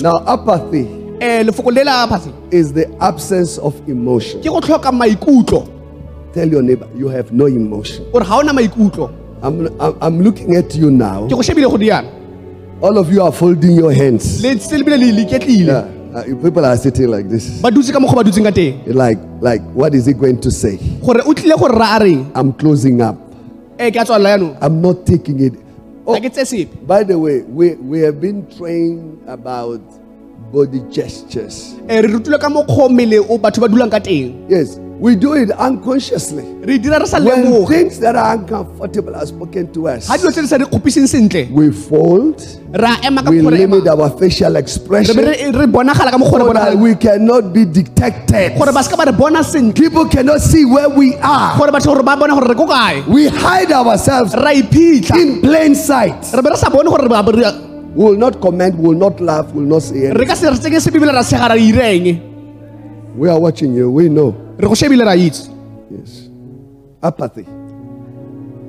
[0.01, 0.87] Now, apathy
[1.19, 4.39] lefoko le la phase is the absence of emotion.
[4.41, 5.67] ke go tlhoka maikutlo
[6.33, 8.05] Tell your neighbor, you have no emotion.
[8.11, 11.25] gore ga ona maikutlo I'm, I'm, I'm looking at you now.
[11.27, 12.09] ke go shebile go diana
[12.81, 14.41] All of you are folding your hands.
[14.43, 15.95] le se lebile le le iketlile Yeah.
[16.11, 17.61] Uh, people are sitting like this.
[17.61, 20.49] ba dutse ka mokgwa ba dutseng ka teng Like, like, what is he going to
[20.51, 20.77] say?
[21.05, 23.15] gore o tlile gore ra a reng I'm closing up.
[23.77, 25.53] ke a tswalela yaanong I'm not taking it.
[26.07, 29.81] Oh, ke tse sepe by the way, we, we have been trained about
[30.51, 31.75] body gestures.
[31.87, 35.15] Eh, re rutilwe ka mokgwa o mmele o batho ba dulang ka teng Yes, we
[35.15, 36.43] do it unconsciously.
[36.65, 40.31] re dira re sa When things that are uncomfortable are spoken to us, ga dilo
[40.33, 42.41] tse di sa di kgopiseng sentle we fold,
[42.73, 46.41] ra ema ka we limit our facial re expression be re re bonagala ka mokgwa
[46.41, 48.57] re so that we cannot be detected.
[48.57, 51.57] gore ba se ka ba re bona sentle People cannot see where we are.
[51.57, 56.25] gore batho gore ba bone gore re ko kae We hide ourselves in plain sight.
[57.95, 58.97] Re be re sa bone gore re ba- re We will not comment, we will
[58.97, 60.17] not laugh, we will not say anything.
[60.17, 62.21] re ka se re tsenge sebebile ra segara re ireng
[63.15, 64.31] We are watching you, we know.
[64.57, 65.49] re go shebile ra itse
[65.91, 66.29] Yes.
[67.01, 67.45] Apathy.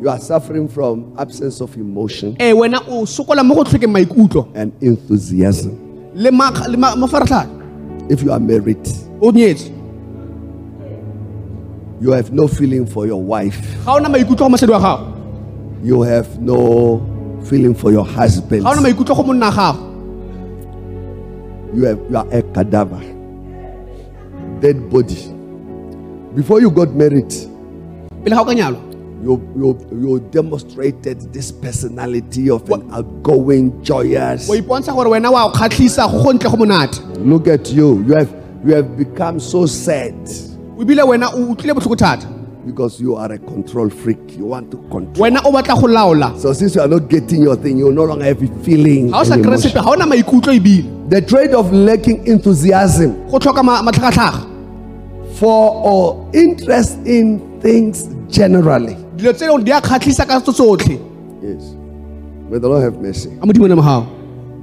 [0.00, 4.48] You are suffering from absence of emotion eh, wena o sokola mo go tlhokeng maikutlo
[4.54, 5.76] and enthusiasm.
[6.14, 7.59] le ma- le ma- mafaratlhatlha
[8.11, 8.80] If you are married,
[12.00, 13.61] you have no feeling for your wife.
[13.85, 15.06] ga ona maikutlo go mosadi wa gago
[15.85, 17.00] You have no
[17.44, 18.62] feeling for your husband.
[18.62, 19.87] ga ona maikutlo go monna wa gago
[21.72, 22.98] You, have, you are a cadaver,
[24.61, 25.22] dead body.
[26.35, 27.31] Before you got married,
[28.24, 28.81] pele ga o ka nyalwa
[29.22, 34.48] you, you, you demonstrated this personality of an outgoing, joyous.
[34.48, 38.03] wa ipontsha gore wena wa o kgatlhisa go go ntle go monate Look at you.
[38.07, 40.14] You have, you have become so sad
[42.66, 44.37] o ebile wena o utlwile botlhoko thata because you are a control freak.
[44.38, 45.31] You want to control.
[45.31, 48.05] wena o batla go laola So since you are not getting your thing, you no
[48.05, 49.11] longer have a feeling.
[49.11, 49.70] ga o sa and kry emotion.
[49.70, 54.46] sepe ga ona maikutlo ebile The trait of lacking enthusiasm go tlhoka ma- matlhagatlhaga
[55.35, 58.96] for or interest in things generally.
[59.16, 60.99] dilo tse dingwe di a kgatlhisa ka tso tsotlhe
[61.42, 61.75] Yes.
[62.51, 63.31] May the Lord have mercy.
[63.40, 64.07] a modimo ne mogago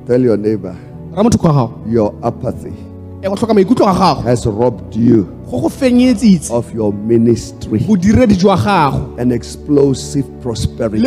[0.06, 0.76] Tell your neighbor
[1.16, 2.72] ra motho kwa gago your apathy
[3.24, 8.36] go tlhoka maikutlo ga gago has robbed you go go fenyetsitse of your ministry bodiredi
[8.36, 11.04] jwa gago and explosive prosperity.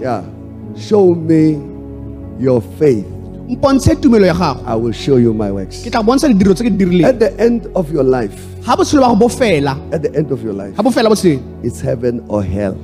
[0.00, 0.22] Yeah.
[0.76, 1.58] Show me
[2.38, 3.04] your faith.
[3.48, 5.82] mpontshe tumelo ya gago I will show you my works.
[5.82, 8.76] ke tla bontsha didiro tse ke di dirileng At the end of your life, ga
[8.76, 11.42] botshelo ba go bo fela at the end of your life, ga bo fela botshelo
[11.64, 12.76] it's heaven or hell.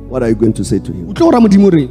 [0.09, 1.09] What are you going to say to him?
[1.09, 1.89] o tle go ra modimo reng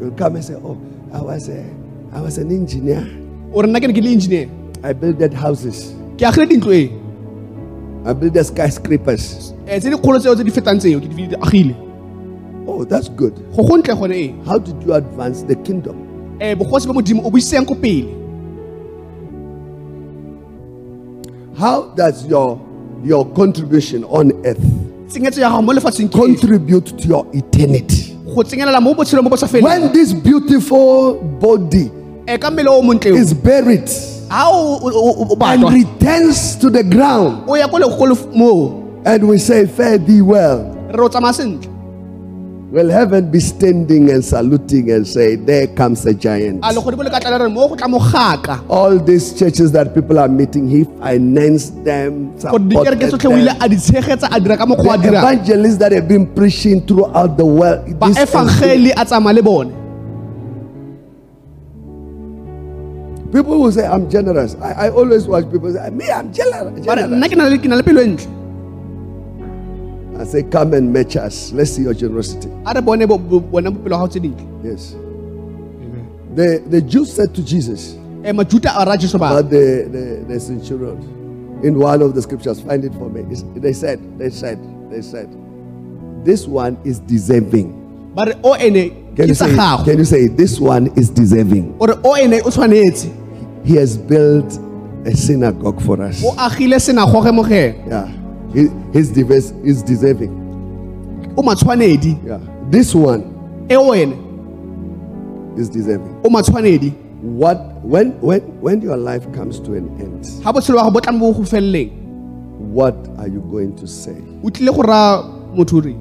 [0.00, 0.78] You'll come and say, Oh,
[1.12, 1.64] I was a
[2.12, 3.06] I was an engineer.
[3.52, 4.48] o re nna ke ne ke le engineer
[4.82, 5.92] I built houses.
[6.16, 6.90] dintlo e
[8.06, 9.52] I built the skyscrapers.
[9.66, 9.78] Eh,
[12.66, 13.34] Oh, that's good.
[13.56, 15.96] go go ntle gone How did you advance the kingdom?
[16.40, 17.66] Eh, bogosi ba modimo o buiseng
[21.58, 22.60] How does your
[23.04, 24.64] your contribution on earth
[25.08, 26.20] tsenyetso ya gago mo lefatsheng ke efe?
[26.20, 28.16] contribute to your eternity?
[28.34, 31.90] go tsenyelela mo botshelong bo bo sa feleng When this beautiful body
[32.26, 33.90] eh, ka mmele o montle is buried
[34.30, 40.70] and returns to the ground, o ya ko legolo and we say, Fare thee well,
[42.70, 46.64] will heaven be standing and saluting and say, There comes a giant?
[46.64, 49.92] a legodimo le ka tla le re mo go tla mogaka All these churches that
[49.94, 53.56] people are meeting, he financed them, supported tsotlhe o ile them.
[53.62, 57.36] a di tshegetsa a dira ka mokgwa a The evangelists that have been preaching throughout
[57.36, 57.86] the world.
[57.86, 59.70] this has been- efangeli a tsamaya le bone
[63.32, 64.56] People will say, I'm generous.
[64.60, 66.84] I, I always watch people say, Me, I'm generous.
[66.84, 68.26] generous."
[70.20, 71.52] Nna ke na le- ke na le pelo ntle I say, Come and match us.
[71.52, 72.48] Let's see your generosity.
[74.62, 74.94] Yes.
[76.34, 80.24] The, the Jews said to Jesus, eh, majuta a ra jesu ba but the, the,
[80.34, 80.98] the centurion,
[81.64, 83.20] in one of the scriptures, find it for me.
[83.22, 84.58] It's- They said, They said,
[84.90, 85.28] They said,
[86.24, 87.72] This one is deserving.
[88.14, 89.54] ba re o ene Can you, say,
[89.84, 91.76] can you say, This one is deserving?
[91.80, 93.08] o re o ene o tshwanetse
[93.64, 94.58] He has built
[95.04, 96.22] a synagogue for us.
[96.24, 98.06] o agile senagoge mo ge Yeah.
[98.52, 100.32] He, he's, diverse, he's deserving.
[102.26, 102.38] Yeah.
[102.70, 103.22] This one
[105.56, 106.22] is deserving.
[107.22, 111.00] What when when when your life comes to an end, ga botshelo ba go bo
[111.00, 111.90] tla mo go feleleng
[112.72, 114.16] what are you going to say?
[114.42, 115.22] o tlile go raya
[115.54, 115.92] motho re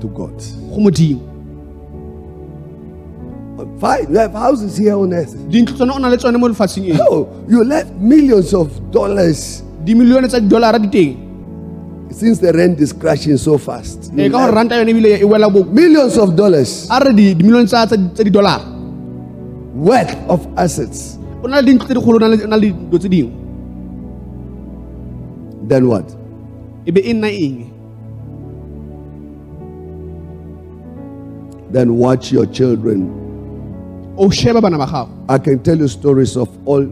[0.00, 0.34] to God.
[3.80, 5.34] Fine, you have houses here on earth.
[5.50, 9.62] dintlo tsone o na le tsone mo lefatsheng eng Oh, you left millions of dollars
[9.84, 11.27] dimilione tsa didolara di teng
[12.10, 14.12] since the rent is crashing so fast.
[14.14, 16.88] You ee ka gore left ranta yone ebile e wela bo millions of dollars
[19.74, 21.18] worth of assets.
[21.42, 23.32] o na le dintlo tse digolo o na le- o na le dilo tse dingwe
[25.68, 26.16] Then what?
[26.92, 27.70] be nna eng
[31.70, 33.00] Then watch your children.
[34.16, 36.86] o sheba bana ba gago I can tell you stories of all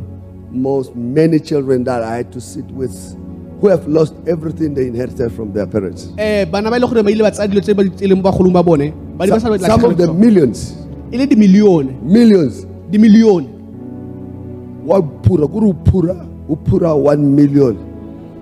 [0.53, 2.95] most many children that I had to sit with
[3.61, 6.09] who have lost everything they inherited from their parents.
[6.19, 8.17] um bana ba e le gore ba ile ba tsaya dilo tse ba di tseleng
[8.21, 10.77] mo bagolong ba bone ba di ba sa Some, some of the millions,
[11.13, 12.67] e le dimilione millions.
[12.91, 13.49] dimilione
[14.87, 16.15] Wa pura, kuru pura,
[16.65, 17.75] pura one million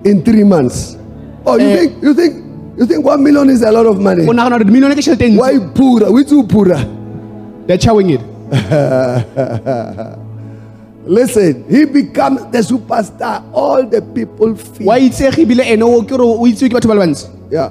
[0.05, 0.95] in three months.
[1.43, 1.75] Oh, you Eh.
[1.77, 2.33] think you think
[2.77, 4.27] you think one million is a lot of money?
[4.27, 6.11] o nagana gore dimilione ke tšhelete Why pura?
[6.11, 6.77] Which you pura?
[7.65, 8.21] they're chowing it
[11.07, 13.43] Listen, he becomes the superstar.
[13.53, 14.87] All the people feel.
[14.87, 17.69] wa itsege ebile ene o ke gore o itsewe ba le bantsi Yeah.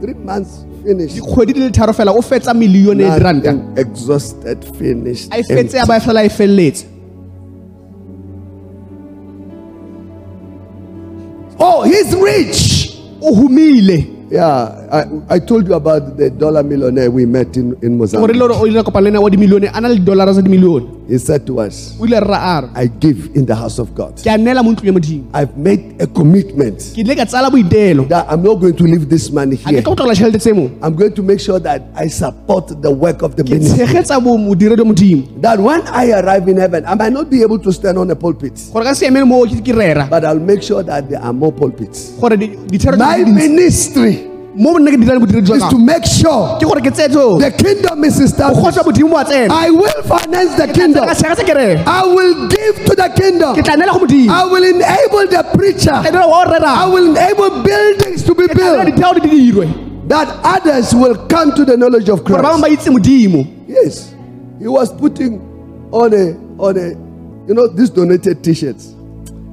[0.00, 1.14] Three months finished.
[1.16, 5.28] dikgwedi di le tharo fela o fetsa milione ya diranta Nothing exhausted, finished.
[5.32, 6.86] a e fetse a ba fela e feleletse
[11.62, 12.96] Oh, he's rich.
[13.20, 17.98] o humile Yeah, I, I told you about the dollar millionaire we met in, in
[17.98, 18.30] Mozambique.
[21.10, 21.18] Le gore o ile kopana le ena wa dimilione a na le didolara tsa dimilione
[21.18, 23.78] He said to us, o ile re ra a re I give in the house
[23.78, 24.16] of God.
[24.16, 27.50] ke a neela mo ntlong ya modimo I've made a commitment ke ile ka tsala
[27.50, 29.82] boiteelo that I'm not going to leave this money here.
[29.82, 32.90] ka go tlogela tšhelete tse mo I'm going to make sure that I support the
[32.90, 33.86] work of the ministry.
[33.86, 37.42] tshegetsa bo modire wa modimo That when I arrive in heaven, I might not be
[37.42, 40.24] able to stand on a pulpit, gore ka se emele mo ke ke rera but
[40.24, 42.10] I'll make sure that there are more pulpits.
[42.20, 46.04] gore di- dithero tse My ministry mo nna ke dirang bodire jwa is to make
[46.04, 48.60] sure ke gore ke tseye tseo the kingdom is established.
[48.60, 51.06] kgotsa modimo mo a tsena I will finance the kingdom.
[51.06, 53.54] ka tshegetsa ke rera I will give to the kingdom.
[53.54, 55.96] ke tla neela go modimo I will enable the preacher.
[56.02, 59.12] ke nela wa o I will enable buildings to be ke tla nela built ditheo
[59.22, 59.66] di dirwe
[60.08, 62.90] that others will come to the knowledge of gore ba bangwe Christ.
[62.90, 64.14] ba itse modimo Yes,
[64.58, 65.38] he was putting
[65.92, 66.88] on a on a
[67.46, 68.94] you know these donated T-shirts.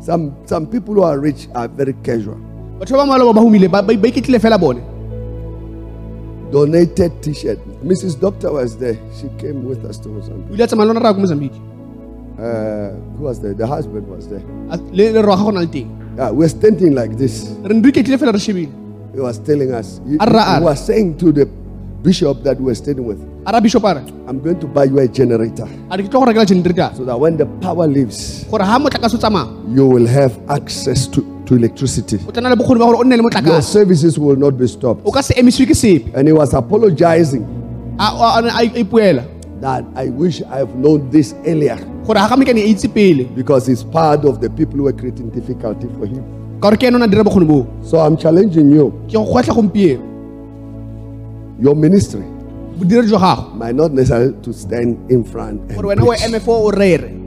[0.01, 2.41] Some some people who are rich are very casual.
[2.79, 4.81] Batho ba malo ba humile ba ba iketlile fela bone
[6.51, 7.59] Donated T-shirt.
[7.83, 8.17] Mrs.
[8.17, 8.95] Doctor was there.
[9.19, 10.51] She came with us to Mozambique.
[10.51, 11.59] o ile a tsamaya le rona ra ko mozambique
[12.39, 13.53] Uh, who was there?
[13.55, 14.43] The husband was there.
[14.93, 17.35] Le le rwa ga go na le teng Yeah, we're standing like this.
[17.63, 18.71] re iketlile fela re shebile
[19.13, 19.99] He was telling us.
[20.05, 21.45] He, he was saying to the
[22.03, 25.97] bishop that we're standing with, a bishop I'm going to buy you a generator a
[25.97, 29.85] ke tlo go generator so that when the power leaves, gore ga motlakase o you
[29.85, 32.19] will have access to, to electricity.
[32.27, 34.67] o tla na le bokgoni ba gore o nne le Your services will not be
[34.67, 35.01] stopped.
[35.05, 36.13] o ka se emisiwe ke sepe.
[36.13, 37.45] And he was apologizing
[39.59, 43.23] that I wish I have known this earlier gore ga ga mekane itse pele.
[43.35, 46.23] because he's part of the people who are creating difficulty for him.
[46.61, 47.65] ka gore ke ene o na dira bokgoni boo.
[47.83, 48.91] So I'm challenging you.
[49.07, 50.03] ke go gotlha gompieno.
[51.59, 52.23] Your ministry
[52.77, 53.55] bodire jwa gago.
[53.55, 57.26] might not necessarily to stand in front and gore wena o preach,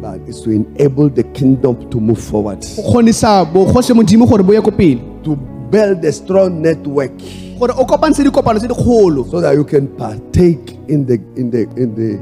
[0.00, 4.52] but it's to enable the kingdom to move forward, go kgonisa bogose modimo gore bo
[4.52, 5.36] ye ko pele to
[5.70, 7.12] build a strong network
[7.58, 11.62] gore o kopantshe dikopano tse dikgolo so that you can partake in the in the
[11.76, 12.20] in the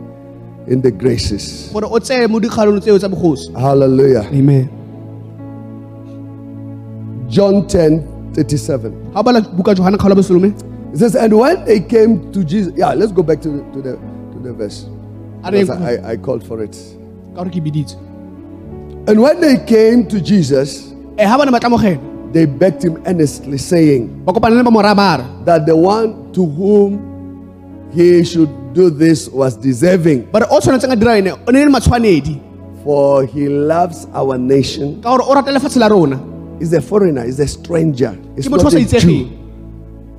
[0.72, 1.70] in the graces.
[1.72, 4.24] gore o tseye mo dikgalolo tseo tsa bogosi Hallelujah.
[4.32, 4.68] amen
[7.28, 8.02] John 10
[8.34, 8.92] 37.
[9.12, 10.54] ga o bala buka johana kgaolo bosolome
[10.94, 13.82] It says, and when they came to Jesus, yeah, let's go back to the, to
[13.82, 13.92] the
[14.32, 14.86] to the verse.
[15.42, 16.76] I, I called for it.
[19.06, 22.00] And when they came to Jesus, eh, e ga bane ba tlamogela
[22.32, 26.32] they begged him earnestly, saying ba kopane le ba mora ba re that the one
[26.32, 26.98] to whom
[27.94, 31.64] he should do this was deserving, ba re o tshwanetseng a dira ene o ne
[31.64, 32.40] le
[32.82, 35.00] for he loves our nation.
[35.02, 35.78] ka gore o rata lefatshe
[36.58, 38.16] He's a foreigner, he's a stranger.
[38.36, 39.28] He's not a Jew.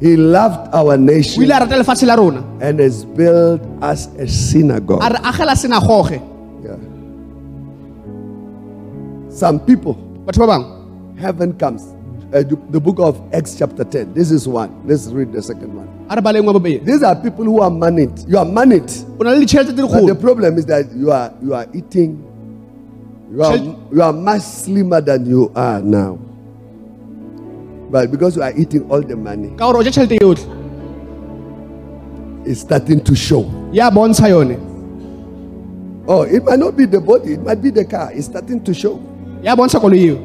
[0.01, 2.15] He loved our nation ile a rata lefatshe la
[2.61, 5.01] and has built us a synagogue.
[5.03, 6.21] a re agela senagoge
[6.65, 6.94] Yeah.
[9.35, 9.95] Some people,
[10.25, 11.83] batho ba bangwe heaven comes.
[12.33, 14.13] Uh, the, book of Acts, chapter 10.
[14.13, 14.85] This is one.
[14.87, 15.87] Let's read the second one.
[16.09, 18.17] a re baleng wa bobedi These are people who are moneyed.
[18.27, 18.89] You are moneyed.
[19.19, 22.23] o na le ditšhelete tse But the problem is that you are you are eating.
[23.31, 26.15] You are, you are much slimmer than you are now.
[27.91, 30.47] But because you are eating all the money, ka gore o ja tšhelete yotlhe
[32.45, 33.43] it's starting to show.
[33.73, 34.55] yone
[36.07, 38.11] Oh, it might not be the body, it might be the car.
[38.13, 39.01] It's starting to show.
[39.45, 40.17] Ya bontsha koloi eo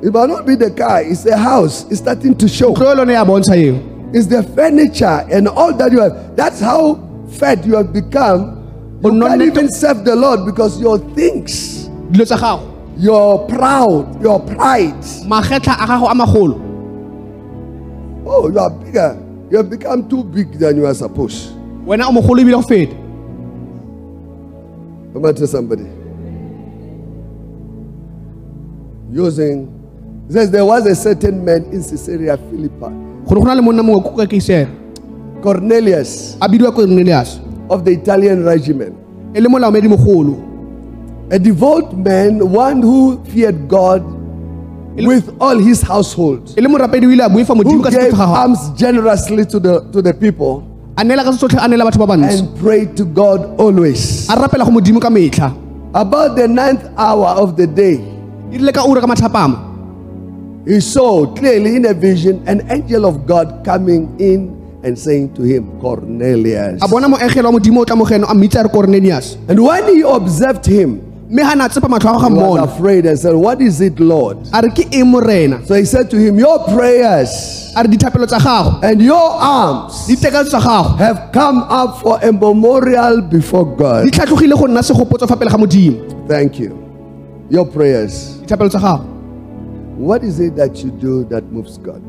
[0.00, 1.84] It might not be the car, it's the house.
[1.90, 2.72] It's starting to show.
[2.72, 3.74] tlo yone ya bontsha eo
[4.14, 6.36] It's the furniture and all that you have.
[6.36, 6.94] That's how
[7.28, 8.54] fat you have become.
[9.02, 14.40] You can't even serve the Lord because your things, dilo tsa gago your proud, your
[14.40, 14.94] pride.
[14.94, 16.64] a gago a magolo
[18.30, 19.18] Oh, you are bigger.
[19.50, 21.50] You have become too big than you are supposed.
[21.84, 22.94] wena o mogolo ebile go feta
[25.12, 25.97] Come on to somebody.
[29.10, 29.68] Using,
[30.28, 33.82] says there was a certain man in Caesarea Philippi, go ne go na le monna
[33.82, 34.68] mongwe ko ka keisere
[35.42, 36.36] Cornelius.
[36.38, 37.40] Cornelius.
[37.70, 38.94] Of the Italian regiment,
[39.34, 40.48] le molaomedi mogolo
[41.30, 44.02] a devout man, one who feared God
[44.96, 49.44] with all his household, le morapedi o ile a boifa modimo who gave alms generously
[49.44, 50.64] to the to the people
[50.96, 52.38] a neela ka se tsotlhe a neela batho ba bantsho.
[52.38, 54.28] and prayed to God always.
[54.28, 55.54] a rapela go modimo ka metlha.
[55.94, 57.96] About the ninth hour of the day,
[58.52, 59.64] rile ka ura ka mathapama
[60.66, 65.42] he saw clearly in a vision an angel of God coming in and saying to
[65.42, 66.82] him, Cornelius.
[66.82, 69.84] a bona moegelo wa modimo o tla mogeno a mmitsa a re cornelius And when
[69.94, 73.06] he observed him, mme ga ne a tsepa matlho a go ga he was afraid
[73.06, 74.38] and said, What is it, Lord?
[74.52, 78.26] a re ke eng morena So he said to him, Your prayers a re dithapelo
[78.28, 83.64] tsa gago and your alms ditekatso tsa gago have come up for a memorial before
[83.74, 84.06] God.
[84.12, 86.87] tlhatlhogile go nna segopotso fa pele ga modimo Thank you.
[87.50, 88.38] Your prayers.
[88.42, 89.04] dithapelo tsa gago
[89.98, 92.00] What is it that you do that moves God?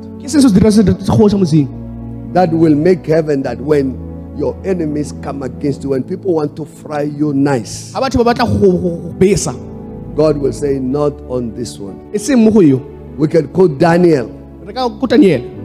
[2.34, 3.97] That will make heaven that when
[4.38, 7.91] your enemies come against you, when people want to fry you nice,
[10.15, 12.12] God will say, Not on this one.
[13.17, 14.28] We can quote Daniel.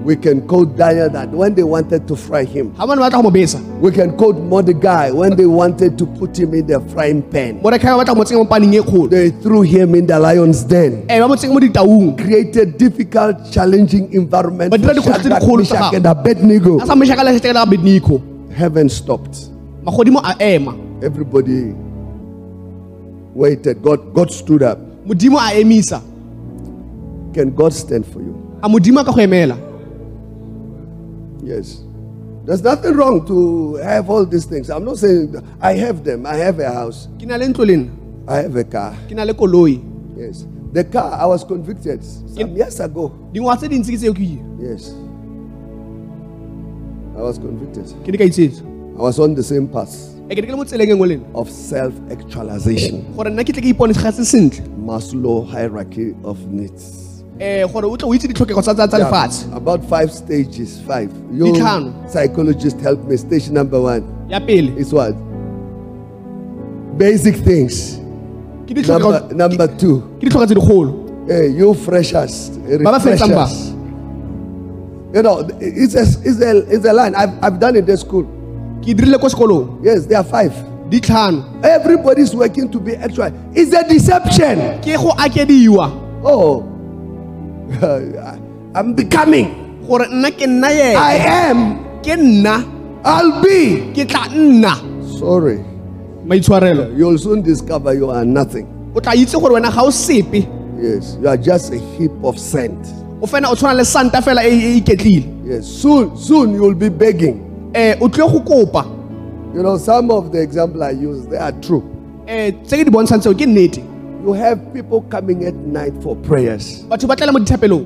[0.05, 2.73] Re ka ko daniele We can quote Daniel that when they wanted to fry him,
[2.77, 6.07] ga bane ba batla go mo besa we can quote Mordecai when they wanted to
[6.07, 7.61] put him in the frying pan.
[7.63, 10.63] morekai ba batla go mo tsenya mo paneng kgolo They threw him in the lion's
[10.65, 11.07] den.
[11.09, 15.57] e ba mo tsenya mo ditaung Created difficult, challenging environment for dira dikgwetlho tse Shadrach,
[15.59, 16.79] Meshach, and Abednego.
[16.81, 18.21] a sa mešaka le seteka ka abednego
[18.53, 19.49] Heaven stopped.
[19.85, 21.75] magodimo a ema Everybody
[23.35, 23.83] waited.
[23.83, 24.79] God, God stood up.
[27.35, 28.33] Can God stand for you?
[31.45, 31.83] Yes.
[32.45, 34.69] There's nothing wrong to have all these things.
[34.71, 36.27] I'm not saying I have them.
[36.27, 37.09] I have a house.
[37.19, 37.91] ke na le ntlo le nna
[38.29, 38.93] I have a car.
[39.09, 39.81] ke na le koloi
[40.17, 40.47] Yes.
[40.73, 43.13] The car, I was convicted some years ago.
[43.33, 44.29] dingwaga tse dintsi ke tseo ke
[44.61, 44.93] Yes.
[47.17, 47.87] I was convicted.
[48.05, 48.61] ke ka itsetse
[48.99, 49.95] I was on the same path
[50.29, 53.29] e ke di ke le mo tseleng e nngwe le nna of self actualization, gore
[53.33, 57.04] nna ke tle ke iponegatse sentle Maslow hierarchy of needs.
[57.41, 60.81] Eh, gore o tle o itse ditlhokego tsa tsa tsa Yeah, lefatshe about five stages.
[60.87, 61.11] Five.
[61.33, 61.93] You Ditlhano.
[62.09, 63.17] psychologist help me.
[63.17, 65.15] Stage number one ya pele is what?
[66.99, 67.99] Basic things.
[68.87, 70.01] Number number two.
[70.21, 73.73] ke ditlhokego tse digolo Hey, eh, you freshers, refreshers.
[75.15, 77.15] You know, it's a, it's a, it's a line.
[77.15, 78.25] I've, I've done it at school.
[78.85, 80.53] ke dirile ko sekolong Yes, there are five.
[81.65, 83.33] Everybody's working to be actual.
[83.55, 84.79] It's a deception.
[84.85, 85.91] ke go akediwa
[86.23, 86.63] Oh,
[88.75, 89.81] I'm becoming.
[89.87, 91.85] gore nna ke nna I am.
[93.05, 93.93] I'll be.
[93.95, 94.75] ke tla nna
[95.19, 95.63] Sorry.
[96.97, 98.67] You'll soon discover you are nothing.
[98.95, 100.47] o tla itse gore wena ga o sepe
[100.81, 102.79] Yes, you are just a heap of sand.
[103.23, 107.71] o fena o le santa fela iketlile Yes, soon, soon you'll be begging.
[107.75, 108.09] Eh, tlile
[109.55, 111.83] You know, some of the examples I use, they are true.
[112.27, 112.51] Eh,
[114.25, 116.85] tse ke di bontshang tseo ke nnete You have people coming at night for prayers.
[116.89, 117.85] batho ba tlala mo dithapelong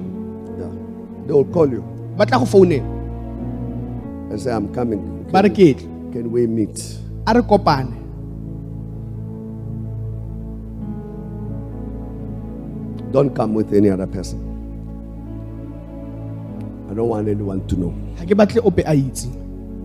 [0.58, 0.72] Yeah.
[1.26, 1.82] They will call you
[2.16, 2.84] ba tla go founela
[4.30, 5.00] and say, I'm coming.
[5.32, 6.78] ba re Can we meet?
[7.26, 7.96] a re kopane
[13.10, 14.36] Don't come with any other person.
[16.90, 17.92] I don't want anyone to know.
[18.20, 19.28] ga ke batle ope a itse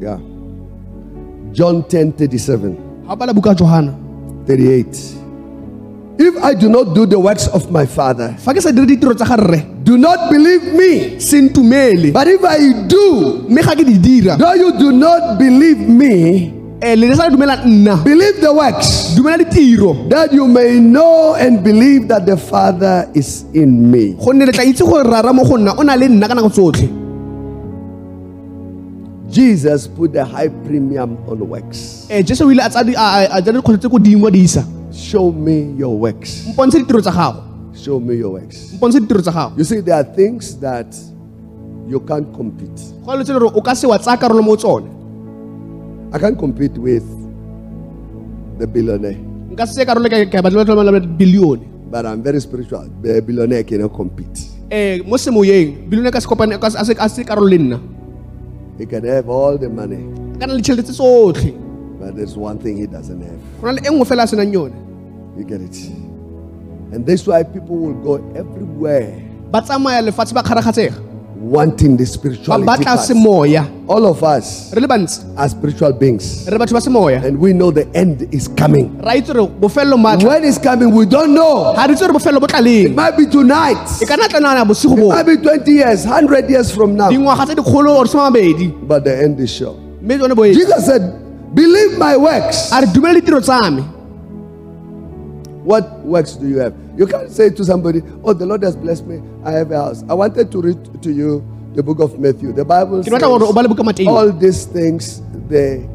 [0.04, 0.20] Yeah.
[1.56, 3.08] John 10 37.
[3.08, 3.94] ga o bala buka ya johana
[4.46, 5.23] 38.
[6.18, 9.18] If I do not do the works of my Father, fa ke sa dire ditiro
[9.18, 9.66] tsa ga rre.
[9.82, 11.18] do not believe me.
[12.14, 14.38] But if I do, mme ga ke di dira.
[14.38, 16.54] though you do not believe me,
[16.86, 17.58] eh, le le sa le dumela
[18.06, 24.14] believe the works, that you may know and believe that the Father is in me.
[24.14, 26.54] gonne le tla itse gore rara mo go nna o na le nna ka nako
[26.54, 26.88] tsotlhe.
[29.34, 32.06] Jesus put a high premium on works.
[32.14, 32.22] Eh,
[34.94, 36.46] Show me your works.
[36.48, 37.42] mpontshe ditiro tsa gago
[37.74, 38.74] Show me your works.
[38.74, 40.94] mpontshe ditiro tsa gago You see, there are things that
[41.88, 42.80] you can't compete.
[43.06, 44.88] go na dilo tse le gore o ka se wa tsaya karolo mo tsone
[46.14, 47.04] I can't compete with
[48.60, 49.18] the billionaire,
[49.52, 52.90] nka se karolo ka ka batla batla batla bilione but I'm very spiritual.
[53.02, 54.50] The billionaire cannot compete.
[54.72, 57.80] um mo semoyeng bilione ka se kopane ka se- a se karolo le nna
[58.78, 60.02] He can have all the money,
[60.36, 61.54] a ka le tšhelete tsotlhe
[62.04, 63.40] but there's one thing he doesn't have.
[63.62, 64.76] go na le nngwe fela a senang yone
[65.38, 65.76] You get it?
[66.94, 69.10] And that's why people will go everywhere
[69.50, 71.00] ba tsamaya lefatshe ba kgarakgatsega
[71.44, 73.58] wanting the spirituality.
[73.90, 74.86] All of us re
[75.38, 78.98] are spiritual beings, re batho ba semoya and we know the end is coming.
[79.00, 81.74] ra itse gore bofelelo matla When it's coming, we don't know.
[81.76, 83.84] ga re itse gore bofelelo bo tla leng It might be tonight.
[84.08, 87.10] ka nna tlanana bosigo It might be 20 years, 100 years from now.
[87.10, 89.80] dingwaga tse dikgolo or some mabedi But the end is sure.
[90.04, 91.23] Jesus said,
[91.54, 92.72] Believe my works.
[92.72, 93.84] a re dumele ditiro tsa me
[95.64, 96.74] What works do you have?
[96.98, 99.22] You can't say to somebody, Oh, the Lord has blessed me.
[99.46, 100.04] I have a house.
[100.10, 101.42] I wanted to read to you
[101.74, 102.52] the book of Matthew.
[102.54, 105.22] The Bible ke batla gore o says bale buka mateo all these things
[105.54, 105.88] the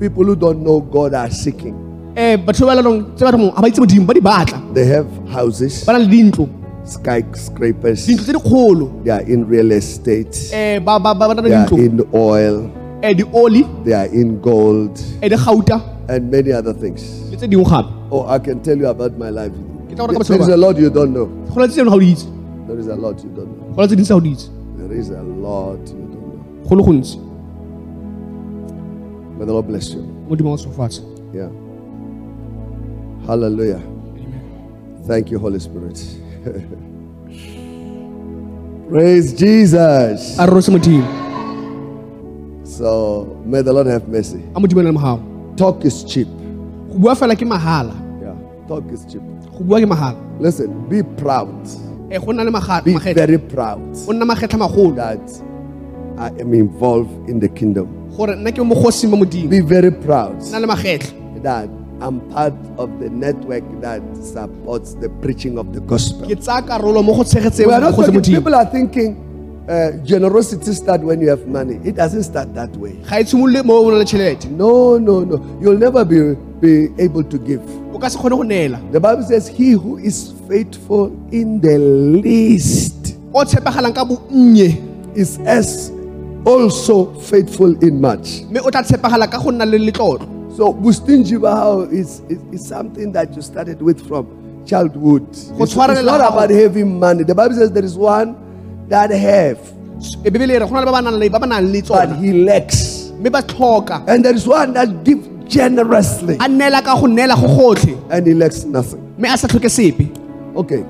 [0.00, 1.74] people who don't know God are seeking.
[2.16, 5.84] Eh, batho ba lalong tse batho ga ba itse ba They have houses,
[6.86, 12.70] skyscrapers, dintlo tse dikgolo they are in real estate, eh, le they are in oil,
[13.08, 17.02] um dioli they are in gold, um digauta and many other things.
[17.30, 17.64] le tse dingwe
[18.10, 19.52] Oh, I can tell you about my life.
[19.90, 21.26] Ke tla go reka There is a lot you don't know.
[21.26, 22.26] go na tse dingwe ga o di itse
[22.68, 23.74] There is a lot you don't know.
[23.74, 24.48] go na tse dintsi ga o di itse
[24.78, 26.86] There is a lot you don't know.
[29.38, 30.02] May the Lord bless you.
[30.28, 31.02] modimo wa sofatshe
[31.34, 31.48] Yeah.
[33.26, 33.82] Hallelujah.
[35.06, 35.98] Thank you, Holy Spirit.
[38.88, 40.38] Praise Jesus.
[42.76, 44.42] So may the Lord have mercy.
[44.54, 46.28] a modimo na le mogao Talk is cheap.
[46.92, 48.34] go bua mahala Yeah.
[48.68, 49.22] Talk is cheap.
[49.52, 51.48] go bua mahala Listen, be proud.
[52.10, 55.42] Eh, maga- Be very proud o nna magetla magolo that
[56.18, 57.88] I am involved in the kingdom.
[58.14, 61.68] gore nna ke mogosi mo modimo Be very proud nna le magetla that
[62.02, 66.28] I'm part of the network that supports the preaching of the gospel.
[66.28, 69.16] ke tsaya karolo mo go tshegetseng We are not talking, people are thinking
[69.68, 71.80] uh, generosity start when you have money.
[71.84, 72.92] It doesn't start that way.
[73.08, 75.36] ga tshimolole mo o na le tšhelete No, no, no.
[75.60, 77.62] You'll never be, be able to give.
[77.94, 83.16] o ka se kgone go The Bible says, He who is faithful in the least
[83.32, 85.90] o tshepagalang ka bonnye is as
[86.44, 88.42] also faithful in much.
[88.50, 91.36] mme o tla tshepagala ka go nna le letlotlo So, Bustinji
[91.92, 95.28] is, is, is something that you started with from childhood.
[95.28, 97.24] It's, it's not about having money.
[97.24, 98.45] The Bible says there is one
[98.88, 99.58] that have,
[100.22, 102.32] bebele re go na le ba ba nang le ba ba nang le but he
[102.44, 103.10] lacks.
[103.18, 108.26] And there is one that gives generously, a neela ka go neela go gotlhe and
[108.26, 109.00] he lacks nothing.
[109.18, 109.48] mme a sa
[110.56, 110.84] Okay.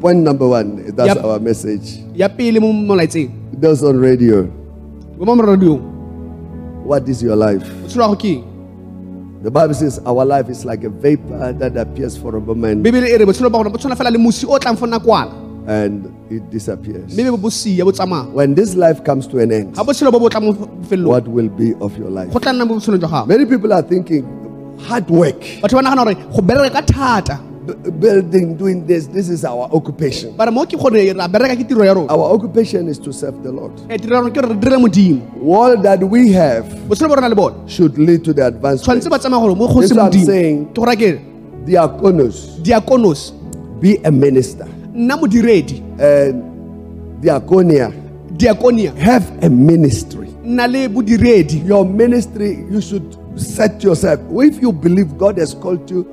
[0.00, 1.24] Point number one, that's Yep.
[1.24, 1.98] our message.
[2.14, 3.30] ya pele mo molaetseng
[3.60, 4.44] Those on radio,
[6.84, 7.62] what is your life?
[7.82, 8.44] botshelo wa go ke
[9.42, 12.82] The Bible says our life is like a vapor that appears for a moment
[15.66, 16.30] bebele re botshelo ba gona bo tshwana fela le mosi o tlang fo nakwana and
[16.30, 17.12] it disappears.
[17.16, 20.12] mme be bo sia bo tsamaya When this life comes to an end, ga botshelo
[20.12, 22.32] bo bo tla mo bofelelong what will be of your life?
[22.32, 24.24] go tla nna mo botshelong jwa gago Many people are thinking
[24.88, 29.06] hard work, batho ba nagana gore go bereka ka thata b- building, doing this.
[29.08, 30.36] This is our occupation.
[30.36, 33.42] bare mo ke gore ra bereka ke tiro ya rona Our occupation is to serve
[33.42, 33.72] the Lord.
[33.90, 37.14] e tiro ya rona ke gore re dire modimo All that we have botshelo bo
[37.16, 38.84] rona le bone should lead to the advancement.
[39.02, 40.66] tshwanetse ba tsamaya gore mo That's what I'm saying.
[40.66, 41.10] ke gore ke
[41.66, 43.32] Diakonos, diakonos
[43.80, 44.68] be a minister.
[44.96, 47.92] Nna modiredi And uh, diaconia,
[48.36, 50.28] diakonia have a ministry.
[50.44, 54.20] nna le bodiredi Your ministry, you should set yourself.
[54.32, 56.06] If you believe God has called you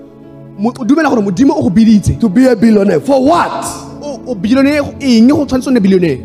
[0.58, 3.64] Mo- o dumela gore modimo o go biditse to be a billionaire, for what?
[4.02, 6.20] o o billionaire eng go tshwanetse o billionaire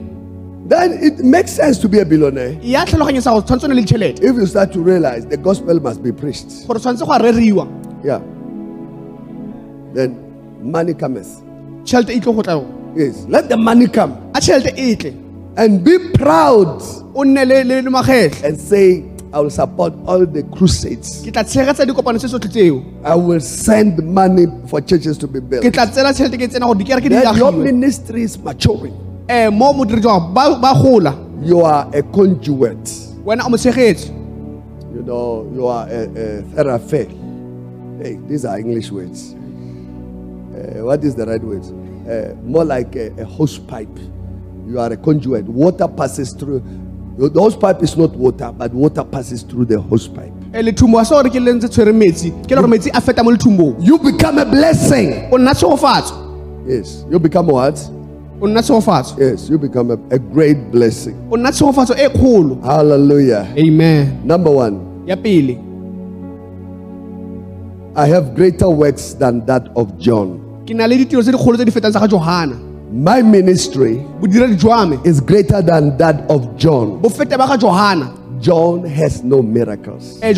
[0.68, 3.82] Then it makes sense to be a billionaire ya tlhaloganyetsa gore tshwanetse o nne le
[3.82, 6.66] ditšhelete if you start to realize the gospel must be preached.
[6.66, 7.66] gore tshwanetse go a reriwa
[8.04, 8.20] Yeah.
[9.94, 10.16] Then
[10.62, 11.28] money cometh.
[11.88, 12.60] Tšhelete e tle go tla
[12.96, 13.26] Yes.
[13.28, 15.12] Let the money come a tšhelete e tle
[15.56, 16.82] and be proud
[17.14, 21.22] o nne le le le and say, I will support all the crusades.
[21.24, 25.40] ke tla tshegetsa dikopano tse tsotlhe tseo I will send money for churches to be
[25.40, 25.64] built.
[25.64, 28.94] ke tla tsela tšhelete ke tsena gore dikereke di Then your ministry is maturing.
[29.28, 32.84] Eh, mo modiri jwa gago ba ba gola You are a conduit.
[33.24, 34.12] wena o motshegetsi
[34.94, 37.06] You know, you are a, a therapy.
[38.02, 39.34] Hey, these are English words.
[40.58, 41.62] Uh, what is the right word?
[42.08, 43.96] Uh, more like a, a hose pipe.
[44.66, 45.44] You are a conduit.
[45.44, 46.62] Water passes through.
[47.18, 50.32] The hose pipe is not water, but water passes through the hose pipe.
[50.52, 53.22] lethumbo a se gore ke leng tse tshwere metsi ke le gore metsi a feta
[53.22, 55.28] mo lethumbong You become a blessing.
[55.32, 56.14] o nna tshegofatso
[56.66, 57.04] Yes.
[57.10, 57.74] You become what?
[58.40, 59.48] nna tshegofatso Yes.
[59.50, 61.16] You become a, a great blessing.
[61.30, 63.46] o nna tshegofatso kgolo Hallelujah.
[63.58, 64.80] amen Number one,
[67.96, 70.38] I have greater works than that of John.
[70.68, 72.56] Ke na le ditiro tse dikgolo tse di fetang tsa ga johana
[72.90, 77.00] My ministry bodiredi jwa me is greater than that of John.
[77.02, 80.20] bo feta ba ga johana John has no miracles.
[80.22, 80.32] I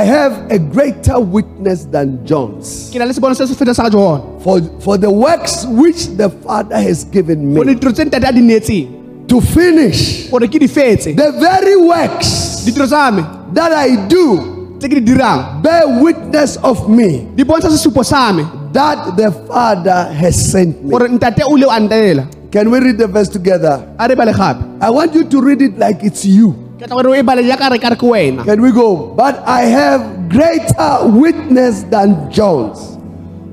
[0.00, 2.90] have a greater witness than John's.
[2.92, 6.08] ke na le sebono se se feta sa ga johana For, for the works which
[6.20, 9.28] the Father has given me ditiro tse ntate a di neetseng.
[9.28, 11.14] to finish, gore ke di fetse.
[11.16, 13.22] the very works ditiro tsa me.
[13.54, 18.32] that I do tse ke di dirang bear witness of me di bontsha sesupo sa
[18.32, 20.88] me that the Father has sent me.
[20.88, 23.78] gore ntate o le o a ntelela Can we read the verse together?
[24.00, 26.56] a re bale gape I want you to read it like it's you.
[26.80, 29.12] ke tla gore o bale jaaka re ka re ke wena Can we go?
[29.12, 30.00] But I have
[30.32, 32.96] greater witness than John's.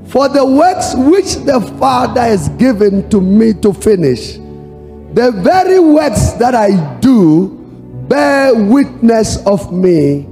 [0.08, 4.40] For the works which the Father has given to me to finish,
[5.12, 6.72] the very works that I
[7.04, 7.52] do
[8.08, 10.24] bear witness of me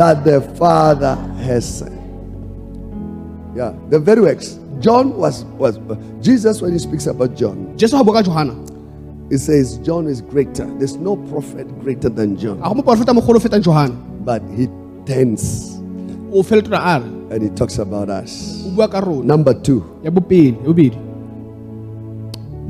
[0.00, 1.92] that the Father has sent.
[3.54, 4.56] Yeah, the very works.
[4.80, 5.76] John was was
[6.24, 8.24] Jesus when he speaks about John, jesu ga bua ka
[9.28, 10.64] he says John is greater.
[10.80, 12.64] There's no prophet greater than John.
[12.64, 13.92] ga go moporofeta mogolo o fetang johana
[14.24, 14.72] But he
[15.04, 15.76] turns
[16.32, 18.64] o feletora a re and he talks about us.
[18.64, 20.96] Number two, ya bopedi ya bobedi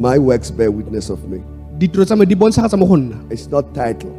[0.00, 1.38] my works bear witness of me.
[1.78, 2.98] ditiro tsa me di bontshagatsa mo go
[3.30, 4.10] It's not title,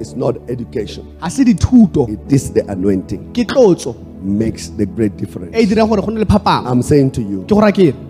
[0.00, 1.04] it's not education.
[1.20, 2.08] ga se dithuto.
[2.08, 3.32] It is the anointing.
[4.22, 5.50] Makes the great difference.
[5.66, 6.66] dirang gore go nne le phapang.
[6.66, 7.44] I'm saying to you,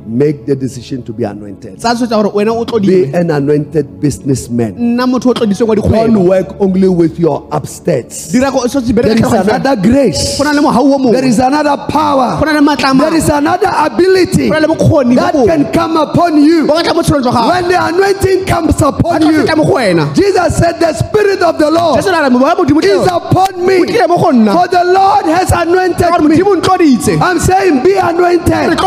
[0.02, 1.78] ke gore ke re make the decision to be anointed.
[1.78, 4.74] tsa tshwetsa gore wena o Be an anointed businessman.
[4.78, 8.32] nna motho o tlodiswe kwa Don't work only with your upstates.
[8.32, 10.38] dira go so se There is another grace.
[10.38, 12.40] go na le mogau o There is another power.
[12.44, 15.96] na le maatla a There is another ability go na le bokgoni that can come
[15.96, 16.66] upon you.
[16.66, 19.64] bo ka tla mo tshelong jwa gago When the anointing comes upon you, feta mo
[19.64, 23.06] go wena Jesus said, The Spirit of the Lord jesu la re mowa modimo is
[23.06, 23.80] upon me.
[23.80, 26.36] o tlile mo go nna For the Lord has anointed me.
[26.36, 28.78] modimo o ntloditse I'm saying, Be anointed.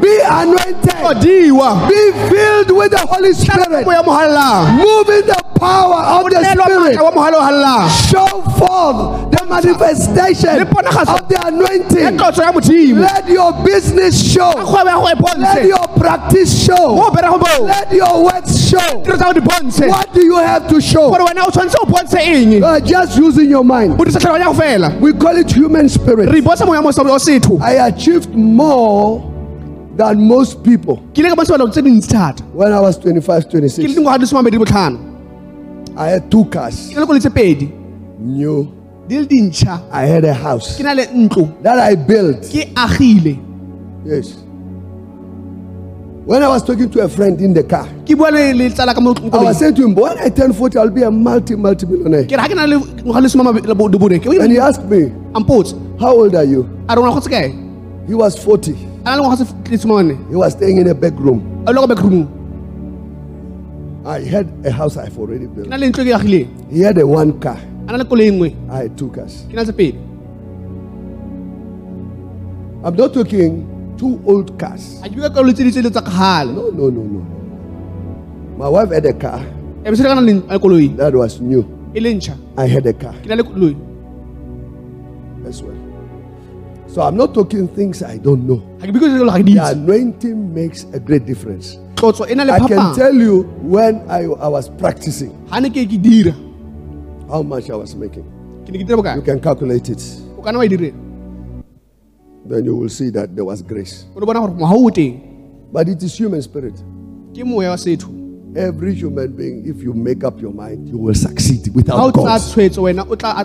[0.00, 1.20] Be anointed.
[1.20, 3.70] Be filled with the Holy Spirit.
[3.70, 4.02] mo
[4.76, 6.96] Move in the power of the Spirit.
[6.96, 12.16] maatla wa mogale o galelang Show forth the manifestation of the anointing.
[12.18, 14.52] tlotso ya modimo Let your business show.
[14.52, 16.98] kgwebo ya go Let your practice show.
[17.06, 19.02] o berego mo Let your works show.
[19.02, 21.10] tiro tsa go di bontshe What do you have to show?
[21.10, 23.94] gore wena o tshwanetse o bontshe eng You are just using your mind.
[24.00, 26.30] o dirisa tlhaloganyo ya go fela We call it human spirit.
[26.30, 29.22] re ipontsha moya mo wa setho I achieved more
[29.98, 33.48] than most people ke ile ka bontsha balao tse dintsi thata when I was 25,
[33.50, 33.94] ke le 26.
[33.94, 34.98] dingwaga di somabedi botlhano
[35.96, 37.68] I had two cars, ke na le koloi tse pedi
[38.18, 38.58] new.
[39.08, 42.42] di le dintšha I had a house ke na le ntlo that I built.
[42.54, 43.36] ke agile
[44.06, 44.28] Yes.
[46.28, 48.92] When I was talking to a friend in the car, ke bua le le tsala
[48.94, 51.56] ka mo I was saying to him, when I turn 40, I'll be a multi,
[51.56, 52.24] multi millionaire.
[52.24, 55.00] ke re ga ke na le ngwaga le somabedi ke And he asked me,
[55.34, 56.62] ampotse How old are you?
[56.88, 58.76] a re ngwana go tse kae He was 40.
[59.08, 61.40] A na le ngwaga le somane He was staying in a back room.
[61.66, 62.28] a le ko backroomong
[64.04, 65.68] I had a house I've already built.
[65.68, 67.56] na le ntlo ke agileng He had a one car.
[67.88, 69.46] a na le koloi I had two cars.
[69.48, 69.94] ke na le tse
[72.84, 73.64] I'm not talking
[73.96, 75.00] two old cars.
[75.02, 75.90] a ke bua ka koloi tse di tse le
[76.52, 77.20] No, no, no, no.
[78.60, 79.40] My wife had a car
[79.84, 81.64] be se le ka na le le koloi that was new.
[82.60, 83.72] I had a car ke na le koloi
[85.48, 85.77] as well.
[86.98, 88.58] So I'm not talking things I don't know.
[88.82, 91.78] ga ke bue ka The anointing makes a great difference.
[91.94, 95.86] tlotso na le I can tell you when I, I was practicing ga ne ke
[95.86, 96.34] ke dira
[97.30, 98.26] how much I was making.
[98.66, 100.02] ke ne ke dira You can calculate it.
[100.34, 100.66] o kana wa
[102.50, 104.02] Then you will see that there was grace.
[104.16, 104.90] o ne bona gore moga o
[105.70, 106.82] But it is human spirit.
[107.30, 108.10] ke moya wa setho
[108.56, 112.42] Every human being, if you make up your mind, you will succeed without God.
[112.42, 113.38] tshwetso wena o tla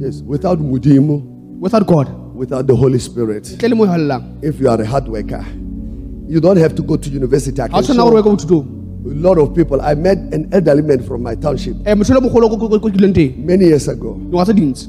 [0.00, 1.20] Yes, without Mudimu,
[1.60, 3.44] without god without the Holy Spirit.
[3.44, 5.44] ntle le moya wa lelang If you are a hard worker,
[6.28, 7.60] you don't have to go to university.
[7.60, 8.64] I can tshwana gore o ye show
[9.10, 9.80] a lot of people.
[9.80, 14.14] I met an elderly man from my township teng many years ago.
[14.14, 14.86] dingwaga tse dintsi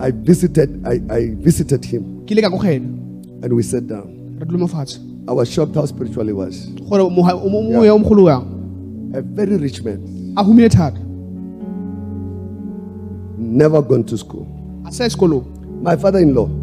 [0.00, 2.02] I visited, I, I visited him
[3.42, 4.06] and we sat down.
[4.40, 4.98] re dule mo fatshe
[5.28, 6.66] I was shocked how spiritual he was.
[6.88, 8.44] gore moha- o- o- moya o mogolo yang
[9.14, 10.00] A very rich man,
[10.36, 10.98] a humile thata
[13.38, 14.46] never gone to school.
[15.82, 16.61] My father-in-law um ntate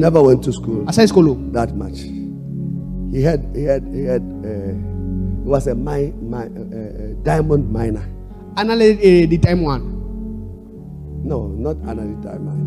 [0.00, 2.00] never went to school a sa ye sekolong that much.
[3.12, 4.72] He had, he had, he had, uh,
[5.44, 8.04] he was a mi- mi- uh, uh, diamond miner.
[8.56, 9.86] a na le um ditaemane
[11.26, 12.60] No, not another diamond.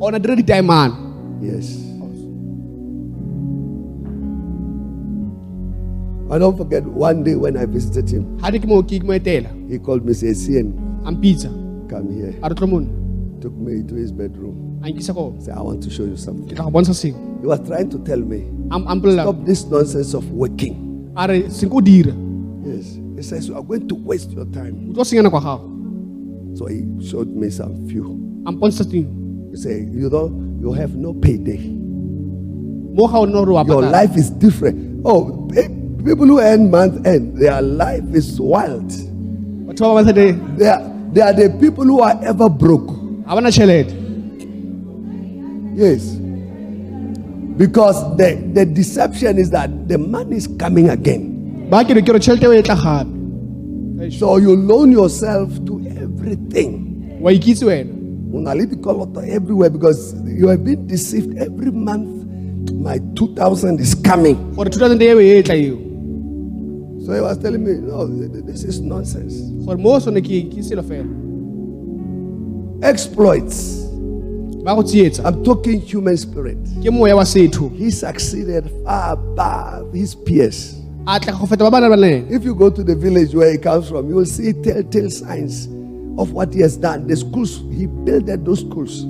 [0.00, 0.94] On na dire ditaemane
[1.42, 1.84] Yes.
[6.30, 9.04] I don't forget one day when I visited him, ga di ke mo ke ke
[9.06, 10.76] mo etela he called me, said, Sian,
[11.06, 11.48] a mpitsa
[11.88, 12.34] come here.
[13.38, 14.80] A re tlo mone took me to his bedroom.
[14.82, 16.48] a nkisa ko Say, I want to show you something.
[16.48, 16.94] ke tla go bontsha
[17.40, 21.10] He was trying to tell me, a a mpolelela stop this nonsense of working.
[21.16, 21.70] a re seng
[22.66, 22.98] Yes.
[23.16, 24.90] He says, you are going to waste your time.
[24.90, 25.74] o tlo senya nako
[26.56, 28.04] So he showed me some few.
[28.46, 29.06] a mpontsha teng
[29.50, 30.28] He said, you know,
[30.60, 31.58] you have no payday.
[32.94, 35.00] mo ga o nne Your life is different.
[35.04, 35.68] Oh, eh,
[36.04, 38.90] people who earn month end, their life is wild.
[39.66, 40.82] batho ba ba matshade They are,
[41.12, 42.97] they are the people who are ever broke.
[43.28, 43.94] Ga bana tšhelete
[45.78, 46.02] Yes.
[47.56, 51.68] Because the, the deception is that the money is coming again.
[51.70, 53.06] ba ke re ke re tšhelete eo tla
[54.18, 55.74] So you loan yourself to
[56.04, 56.70] everything.
[57.20, 57.92] wa ikitse wena
[58.34, 62.10] Una le dikoloto everywhere because you have been deceived every month.
[62.72, 64.36] My 2000 is coming.
[64.56, 65.76] gore 2000 eo tla eo
[67.06, 69.34] So he was telling me, no, th- th- this is nonsense.
[72.82, 73.84] Exploits.
[74.66, 76.58] I'm talking human spirit.
[76.84, 80.74] ke moya wa setho He succeeded far above his peers.
[81.06, 83.50] a tla go feta ba bana ba leng If you go to the village where
[83.50, 85.66] he comes from, you will see telltale signs
[86.18, 87.06] of what he has done.
[87.06, 89.06] The schools, he built those schools.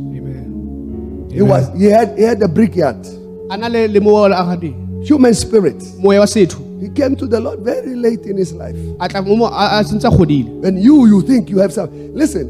[1.33, 3.05] He was he had he had a brickyard.
[3.51, 5.83] a na le le mo a Human spirit.
[5.99, 8.77] moya wa setho He came to the Lord very late in his life.
[9.01, 11.73] a tla mo mo- a a sentse a godile And you you think you have
[11.73, 12.49] some listen,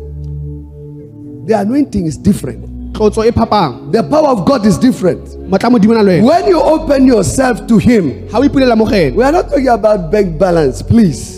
[1.48, 2.92] the anointing is different.
[2.92, 5.24] tlotso e phapang The power of God is different.
[5.48, 8.84] matla modimo na le wena When you open yourself to him, ga o ipulela mo
[8.86, 11.36] gena we are not talking about bank balance, please.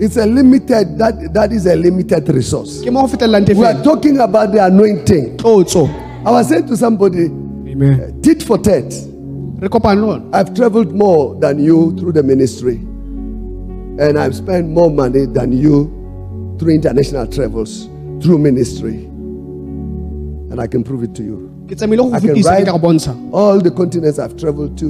[0.00, 2.82] It's a limited that that is a limited resource.
[2.82, 5.36] ke mo go fetelelang te We are talking about the anointing.
[5.38, 5.86] tlotso
[6.26, 7.26] I was saying to somebody,
[7.70, 8.86] amen uh, tit for tat.
[9.58, 12.76] re kopane le ona I've traveled more than you through the ministry,
[13.98, 15.90] and I've spent more money than you
[16.58, 17.86] through international travels,
[18.22, 19.04] through ministry.
[20.50, 21.48] And I can prove it to you.
[21.68, 22.68] ke tsamaile go I can write
[23.32, 24.88] all the continents I've traveled to,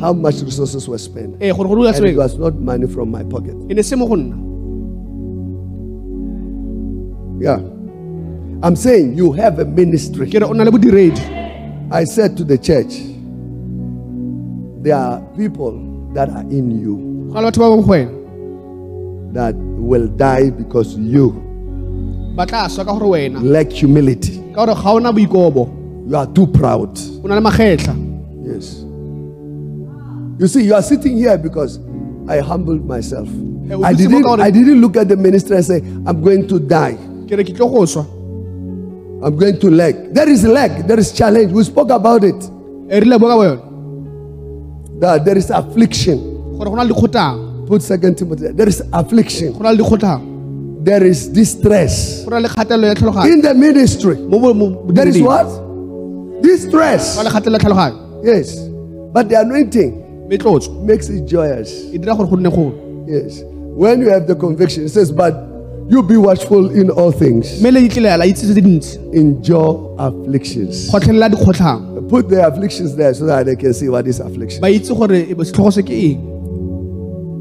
[0.00, 1.36] how much resources were spent.
[1.42, 3.54] Eh, go And it was not money from my pocket.
[3.56, 4.06] ne se mo
[7.42, 7.58] Yeah.
[8.62, 10.30] I'm saying you have a ministry.
[10.30, 11.18] ke re o na le bodiredi
[11.90, 12.94] I said to the church,
[14.86, 15.74] there are people
[16.14, 16.94] that are in you
[17.32, 18.22] go na le batho ba bangwe go wena
[19.34, 21.32] that will die because you
[22.36, 24.38] ba tla swa ka gore wena lack humility.
[24.54, 25.78] ka gore ga o na boikobo
[26.08, 26.98] You are too proud.
[27.22, 27.94] o na le magetla
[28.44, 28.84] Yes.
[30.38, 31.78] You see, you are sitting here because
[32.26, 33.28] I humbled myself.
[33.28, 35.76] Eh, I o dutse mo didn't, I didn't look at the minister and say,
[36.06, 36.96] I'm going to die.
[37.30, 38.02] ke re ke tlo go swa
[39.24, 39.94] I'm going to lack.
[40.10, 40.86] There is lack.
[40.88, 41.52] There is challenge.
[41.52, 42.42] We spoke about it.
[42.90, 43.62] e rile bo ka bo yone
[45.00, 46.18] That there is affliction.
[47.72, 48.42] Gore go na le dikgotlang Put second Timothy.
[48.42, 48.52] there.
[48.52, 49.52] There is affliction.
[49.52, 52.24] go na le dikgotlang There is distress.
[52.24, 54.16] go na le kgatelelo ya tlhaloganyo In the ministry.
[54.16, 55.46] mo bo- mo There is what?
[56.42, 57.16] Distress.
[57.16, 58.68] go na le kgatelelo ya tlhaloganyo Yes.
[59.12, 61.70] But the anointing makes it joyous.
[61.92, 62.50] dira gore go nne
[63.08, 63.42] Yes.
[63.74, 65.34] When you have the conviction, it says, but
[65.88, 67.60] you be watchful in all things.
[67.60, 70.88] mme le ditlelela itse tse dintsi Endure afflictions.
[70.90, 74.60] Put the afflictions there so that they can see what is affliction.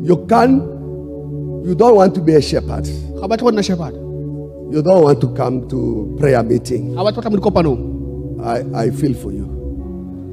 [0.04, 0.62] You can't,
[1.68, 2.86] you don't want to be a shepherd.
[3.20, 3.94] ga batle go nna shepherd
[4.74, 6.96] You don't want to come to prayer meeting.
[6.96, 7.82] ga batle go tla mo dikopanong
[8.44, 9.46] I, I feel for you.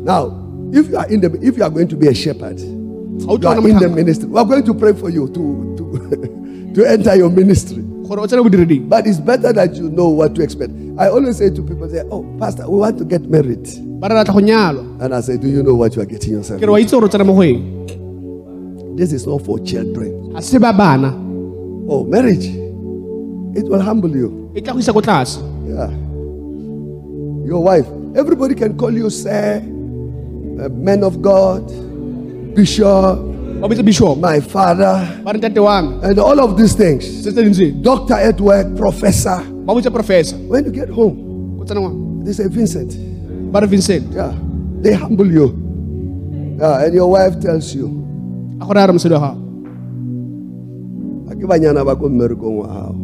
[0.02, 0.32] Now,
[0.72, 3.68] if you are in the if you are going to be a shepherd, you are
[3.68, 4.28] in the ministry.
[4.28, 7.82] We are going to pray for you to to, to enter your ministry.
[8.08, 10.72] gore o tsene bodireding But it's better that you know what to expect.
[10.96, 13.68] I always say to people, say, "Oh, Pastor, we want to get married,"
[14.00, 16.06] ba re ra tla go nyalwa and I say, "Do you know what you are
[16.08, 16.64] getting yourself?" ke
[18.98, 20.34] This is not for children.
[20.74, 21.14] bana
[21.88, 22.46] Oh, marriage,
[23.54, 24.50] it will humble you.
[24.58, 25.38] tla go isa ko tlase.
[25.70, 25.86] Yeah.
[27.46, 27.86] Your wife,
[28.18, 31.62] everybody can call you sir, uh, man of God,
[32.58, 33.22] bishop,
[33.62, 34.18] ba bishop.
[34.18, 37.06] my father, ba re ntate wa me and all of these things.
[37.22, 39.38] se tse dintse Doctor at work, professor.
[39.94, 40.36] professor.
[40.50, 41.62] When you get home,
[42.26, 44.10] they say, Vincent, re vincent.
[44.12, 44.34] Yeah,
[44.82, 45.54] they humble you.
[46.58, 48.07] Yeah, and your wife tells you,
[48.60, 49.40] a gore a re mosadi wa gago
[51.28, 52.94] "Ha ke banyana ba ko mmerekong wa hao."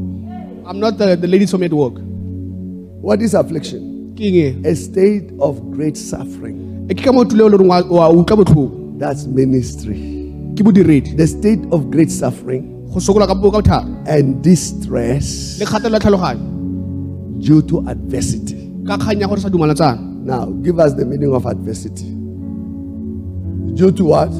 [0.67, 2.01] i'm not the, the ladies home at work
[3.05, 4.15] What is affliction?
[4.17, 6.89] e A state of great suffering.
[6.89, 8.65] ke ka mo tuleo le gore wa wa utlwa botlhoko
[8.97, 9.99] That's ministry.
[10.55, 16.01] The state of great suffering go sokola ka ka bothata and distress le kgatelelo ya
[16.01, 16.47] tlhaloganyo
[17.43, 18.71] due to adversity.
[18.87, 22.09] ka kgang ya gore sa dumalatsana Now, give us the meaning of adversity.
[23.77, 24.33] Due to what?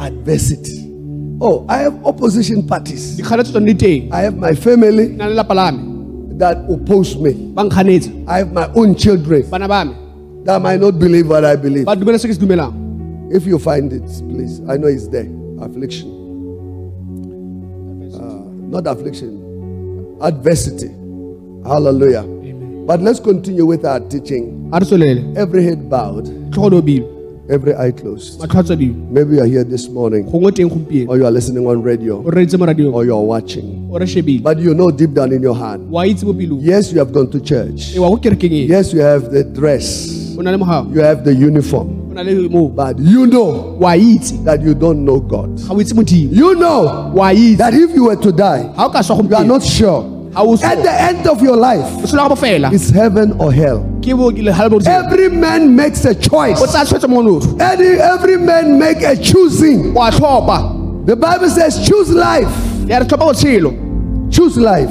[0.00, 0.84] Adversity.
[1.40, 3.16] Oh, I have opposition parties.
[3.16, 5.08] dikgale tse tsone di I have my family.
[5.08, 5.88] na le lapa la me
[6.38, 7.52] that oppose me.
[8.26, 11.84] I have my own children that might not believe what I believe.
[11.84, 12.74] ba dumela se ke se dumelang
[13.30, 14.60] If you find it, please.
[14.68, 15.28] I know it's there.
[15.60, 16.08] Affliction.
[18.14, 20.16] Uh, not affliction.
[20.22, 20.88] Adversity.
[21.68, 22.22] Hallelujah.
[22.24, 22.86] Amen.
[22.86, 24.70] But let's continue with our teaching.
[24.72, 27.17] Every head bowed, tlhogo le obilwe
[27.48, 28.40] every eye closed.
[29.10, 32.18] Maybe you are here this morning, gongwe teng gompieno or you are listening on radio,
[32.20, 33.88] o reditse mo radiong or you are watching.
[33.90, 36.60] o re shebile But you know deep down in your heart, wa itse mo pelong
[36.62, 37.96] yes, you have gone to church.
[37.96, 40.36] wa go kerekeng Yes, you have the dress.
[40.38, 42.10] o na le mogao You have the uniform.
[42.10, 43.78] o na le mo But you know
[44.44, 45.56] that you don't know God.
[45.56, 48.90] ga o itse modimo You know itse that if you were to die, ga o
[48.90, 50.17] ka swa you are not sure.
[50.62, 53.80] At the end of your life, o sola go bofela it's heaven or hell.
[54.00, 56.58] ke bo ke le halebo o Every man makes a choice.
[56.60, 59.92] tsaya tshwetso mo lotho Every, every man make a choosing.
[59.94, 62.48] The Bible says, choose life.
[62.86, 63.72] ya re tlhopa botshelo
[64.30, 64.90] Choose life.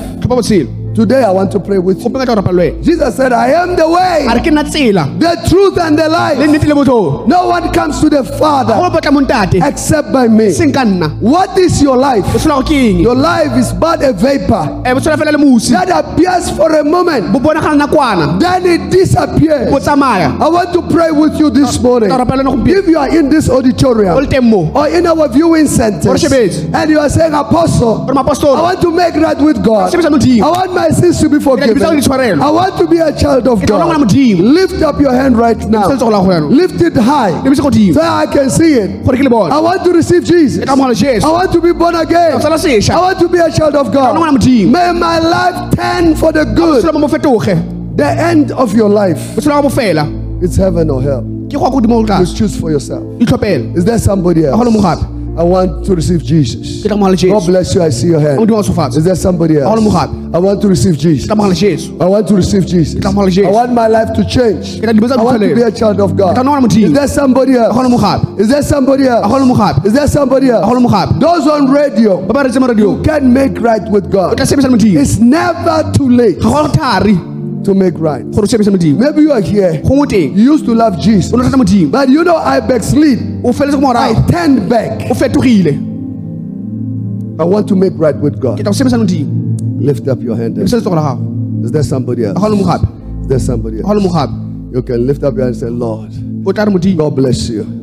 [0.97, 2.09] Today I want to pray with you.
[2.09, 4.49] gope ka tla go rapa le wena Jesus said, I am the way, re ke
[4.49, 5.03] nna tsela?
[5.19, 6.39] the truth, and the life.
[6.39, 7.27] nnete le botho.
[7.27, 9.61] No one comes to the Father potla mo ntate.
[9.61, 10.49] except by me.
[10.51, 11.21] seng ka nna.
[11.21, 12.25] What is your life?
[12.33, 14.81] o sola go ke eng Your life is but a vapor.
[14.85, 18.39] Eh, e bo tshola fela le mosi that appears for a moment, bo bonagala nakwana.
[18.39, 19.69] Then it disappears.
[19.87, 22.09] I want to pray with you this morning.
[22.09, 22.79] ka rapa le no gompieno.
[22.81, 24.71] If you are in this auditorium le teng mo.
[24.73, 29.37] or in our viewing center and you are saying, Apostle, I want to make right
[29.37, 29.93] with God.
[29.93, 31.75] I want my sins to be forgiven.
[31.75, 32.41] Ke tla di tshwarelo.
[32.41, 34.11] I want to be a child of God.
[34.11, 35.87] Lift up your hand right now.
[35.87, 39.03] letsogo la go yana Lift it high le bitse godimo so I can see it.
[39.05, 40.63] gore ke le I want to receive Jesus.
[40.63, 42.33] ke tla mogala I want to be born again.
[42.33, 44.15] I want to be a child of God.
[44.37, 46.81] May my life turn for the good.
[46.81, 47.55] selo mo mo fetoge
[47.97, 51.21] The end of your life botshelo ga bofela is heaven or hell.
[51.49, 53.03] ke go ya ko godimo go Just choose for yourself.
[53.19, 55.16] Is there somebody ga go le else?
[55.37, 56.81] I want to receive Jesus.
[56.81, 57.81] ke tla mogala God bless you.
[57.83, 58.41] I see your hand.
[58.97, 59.69] Is there somebody else?
[60.33, 61.27] I want to receive Jesus.
[61.27, 63.05] tla mogala jesu I want to receive Jesus.
[63.05, 64.81] I want my life to change.
[64.83, 66.35] I want to be a child of God.
[66.35, 66.87] Ke tla nna ngwana modimo.
[66.87, 68.39] Is there somebody ga go le else?
[68.39, 69.85] Is there somebody ga go le else?
[69.85, 71.19] Is there somebody ga go le else?
[71.19, 74.37] Those on radio ba ba retse mo radiong can make right with God.
[74.37, 77.17] tla sebetsa le modimo It's never too late ga go thari
[77.63, 78.23] to make right.
[78.31, 79.81] gore o sebetsa modimo Maybe you are here.
[79.83, 83.19] You used to love Jesus, o ne o rata modimo but you know I backslid.
[83.43, 85.01] o feletse ko I turned back.
[87.39, 88.57] I want to make right with God.
[88.57, 90.57] tla go sebetsa le modimo Lift up your hand.
[90.57, 92.33] lebisa letsogo la gago Is there somebody else?
[92.33, 92.87] ga go le mogape
[93.21, 94.73] Is there somebody ga go le else?
[94.73, 96.11] You can lift up your hand and say, Lord,
[96.45, 97.76] o tla re modimo God bless you.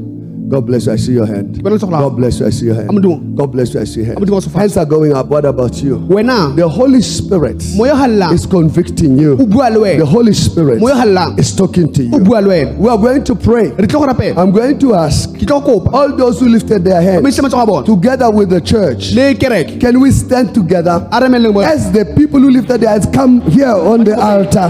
[0.49, 0.92] God bless you.
[0.92, 1.57] I see your hand.
[1.59, 2.47] Ke bana letsogo la God bless you.
[2.47, 3.36] I see your hand.
[3.36, 3.80] God bless you.
[3.80, 4.18] I see your hand.
[4.18, 4.61] Amadimo wa sefatshe.
[4.61, 5.26] Hands are going up.
[5.26, 5.99] What about you?
[6.07, 9.36] The Holy Spirit moya o hallang is convicting you.
[9.36, 12.18] The Holy Spirit moya o hallang is talking to you.
[12.20, 13.68] bua le wena We are going to pray.
[13.70, 16.49] re tlo go rapela I'm going to ask ke tlo go kopa all those who
[16.49, 19.14] lifted their hands mesitse matsogo a bona together with the church.
[19.80, 23.40] Can we stand together a remeleng bona as the people who lifted their hands come
[23.51, 24.68] here on the altar?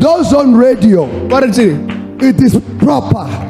[0.00, 3.45] Those on radio, ba re tsene it is proper.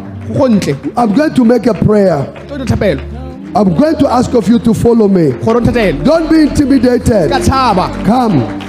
[0.96, 2.26] I'm going to make a prayer.
[2.48, 3.12] tlo
[3.54, 5.32] I'm going to ask of you to follow me.
[5.44, 7.30] gore o thatele Don't be intimidated.
[7.30, 8.62] ka tshaba Come.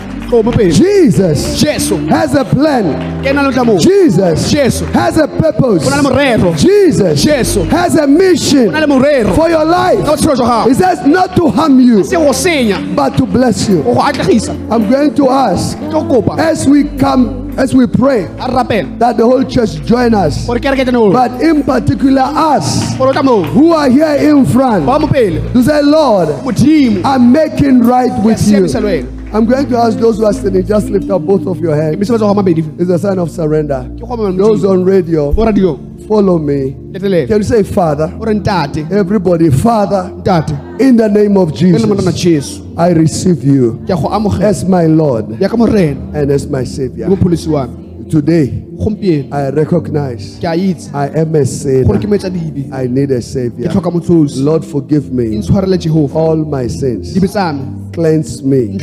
[0.71, 2.83] Jesus jesu has a plan.
[3.23, 4.85] ke na le tla Jesus Jesu.
[4.87, 5.87] has a purpose.
[5.87, 7.63] o na le morero Jesus Jesu.
[7.63, 9.99] has a mission o na le morero for your ka life.
[10.05, 13.67] botshelo jwa He gago says not to harm you, se go senya but to bless
[13.69, 13.83] you.
[13.83, 17.87] go go atlegisa I'm going to ask tlo go kopa as we come, as we
[17.87, 18.25] pray,
[18.99, 20.45] that the whole church join us.
[20.45, 24.15] gore kereke tene o But in particular, us gore o tla mo who are here
[24.29, 26.29] in front ba mo pele to say, Lord,
[27.05, 28.65] I'm making right with you.
[28.67, 31.45] siamisa le wena I'm going to ask those who are standing, just lift up both
[31.47, 31.97] of your hands.
[31.97, 33.83] mesebetsa go mabedi It's a sign of surrender.
[33.97, 35.31] ke go mamela Those on radio,
[36.07, 36.75] follow me.
[37.27, 38.13] Can you say, Father?
[38.19, 40.11] o re ntate Everybody, Father,
[40.79, 44.43] in the name of ke le monana Jesus, I receive you ke a go amogela
[44.43, 47.07] as my Lord ya ka morena and as my Savior.
[47.07, 48.63] mopholisi wa me Today,
[49.33, 51.99] I recognize ke a itse I am a sinner.
[52.71, 53.69] I need a Savior.
[54.37, 55.41] Lord, forgive me
[56.13, 57.13] all my sins.
[57.13, 58.77] dibe tsa me Cleanse me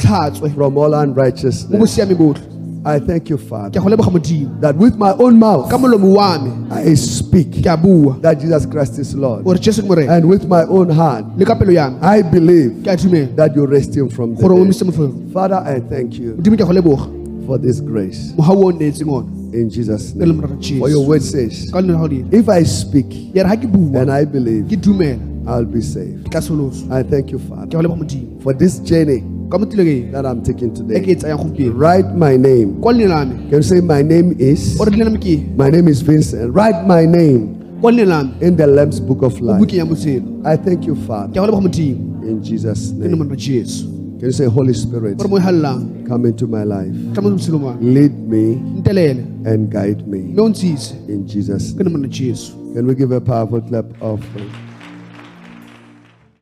[0.54, 2.50] from all unrighteousness.
[2.86, 4.60] I thank you, Father, a go leboga modimo.
[4.60, 9.14] that with my own mouth ka molomo wa me I speak that Jesus Christ is
[9.14, 9.44] Lord.
[9.44, 11.98] gore jesu ke And with my own heart, le ka pelo ya me.
[12.02, 15.32] I believe that you raised him from the dead.
[15.32, 17.46] Father, I thank you modimo ke a go leboga.
[17.46, 18.32] for this grace.
[18.36, 19.28] Mogau o o nnetseng ona.
[19.54, 20.40] In Jesus' name.
[20.78, 23.72] For your word says, ka lena ga godile if I speak ya re ga ke
[23.72, 24.68] bua and I believe,
[25.46, 26.24] I'll be saved.
[26.26, 28.42] ke tla soloswa I thank you, Father, go leboga modimo.
[28.42, 29.24] for this journey
[29.58, 31.68] that I'm taking today.
[31.70, 32.80] Write my name.
[32.80, 34.80] kwa leina la me Can you say my name is?
[34.80, 35.56] o re leina la me ke eng?
[35.56, 36.52] My name is Vincent.
[36.52, 39.60] Write my name kwa leina la me in the Lamb's Book of Life.
[39.60, 43.18] bukeng ya botshelo I thank you, Father, a go leboga modimo in Jesus' name.
[44.18, 47.60] Can you say, Holy Spirit, gore mo halelang come into my life, tla mo botshelong
[47.60, 48.54] wa me lead me
[49.46, 52.08] and guide me mme o ntshise in Jesus' name.
[52.74, 54.50] Can we give a powerful clap offering?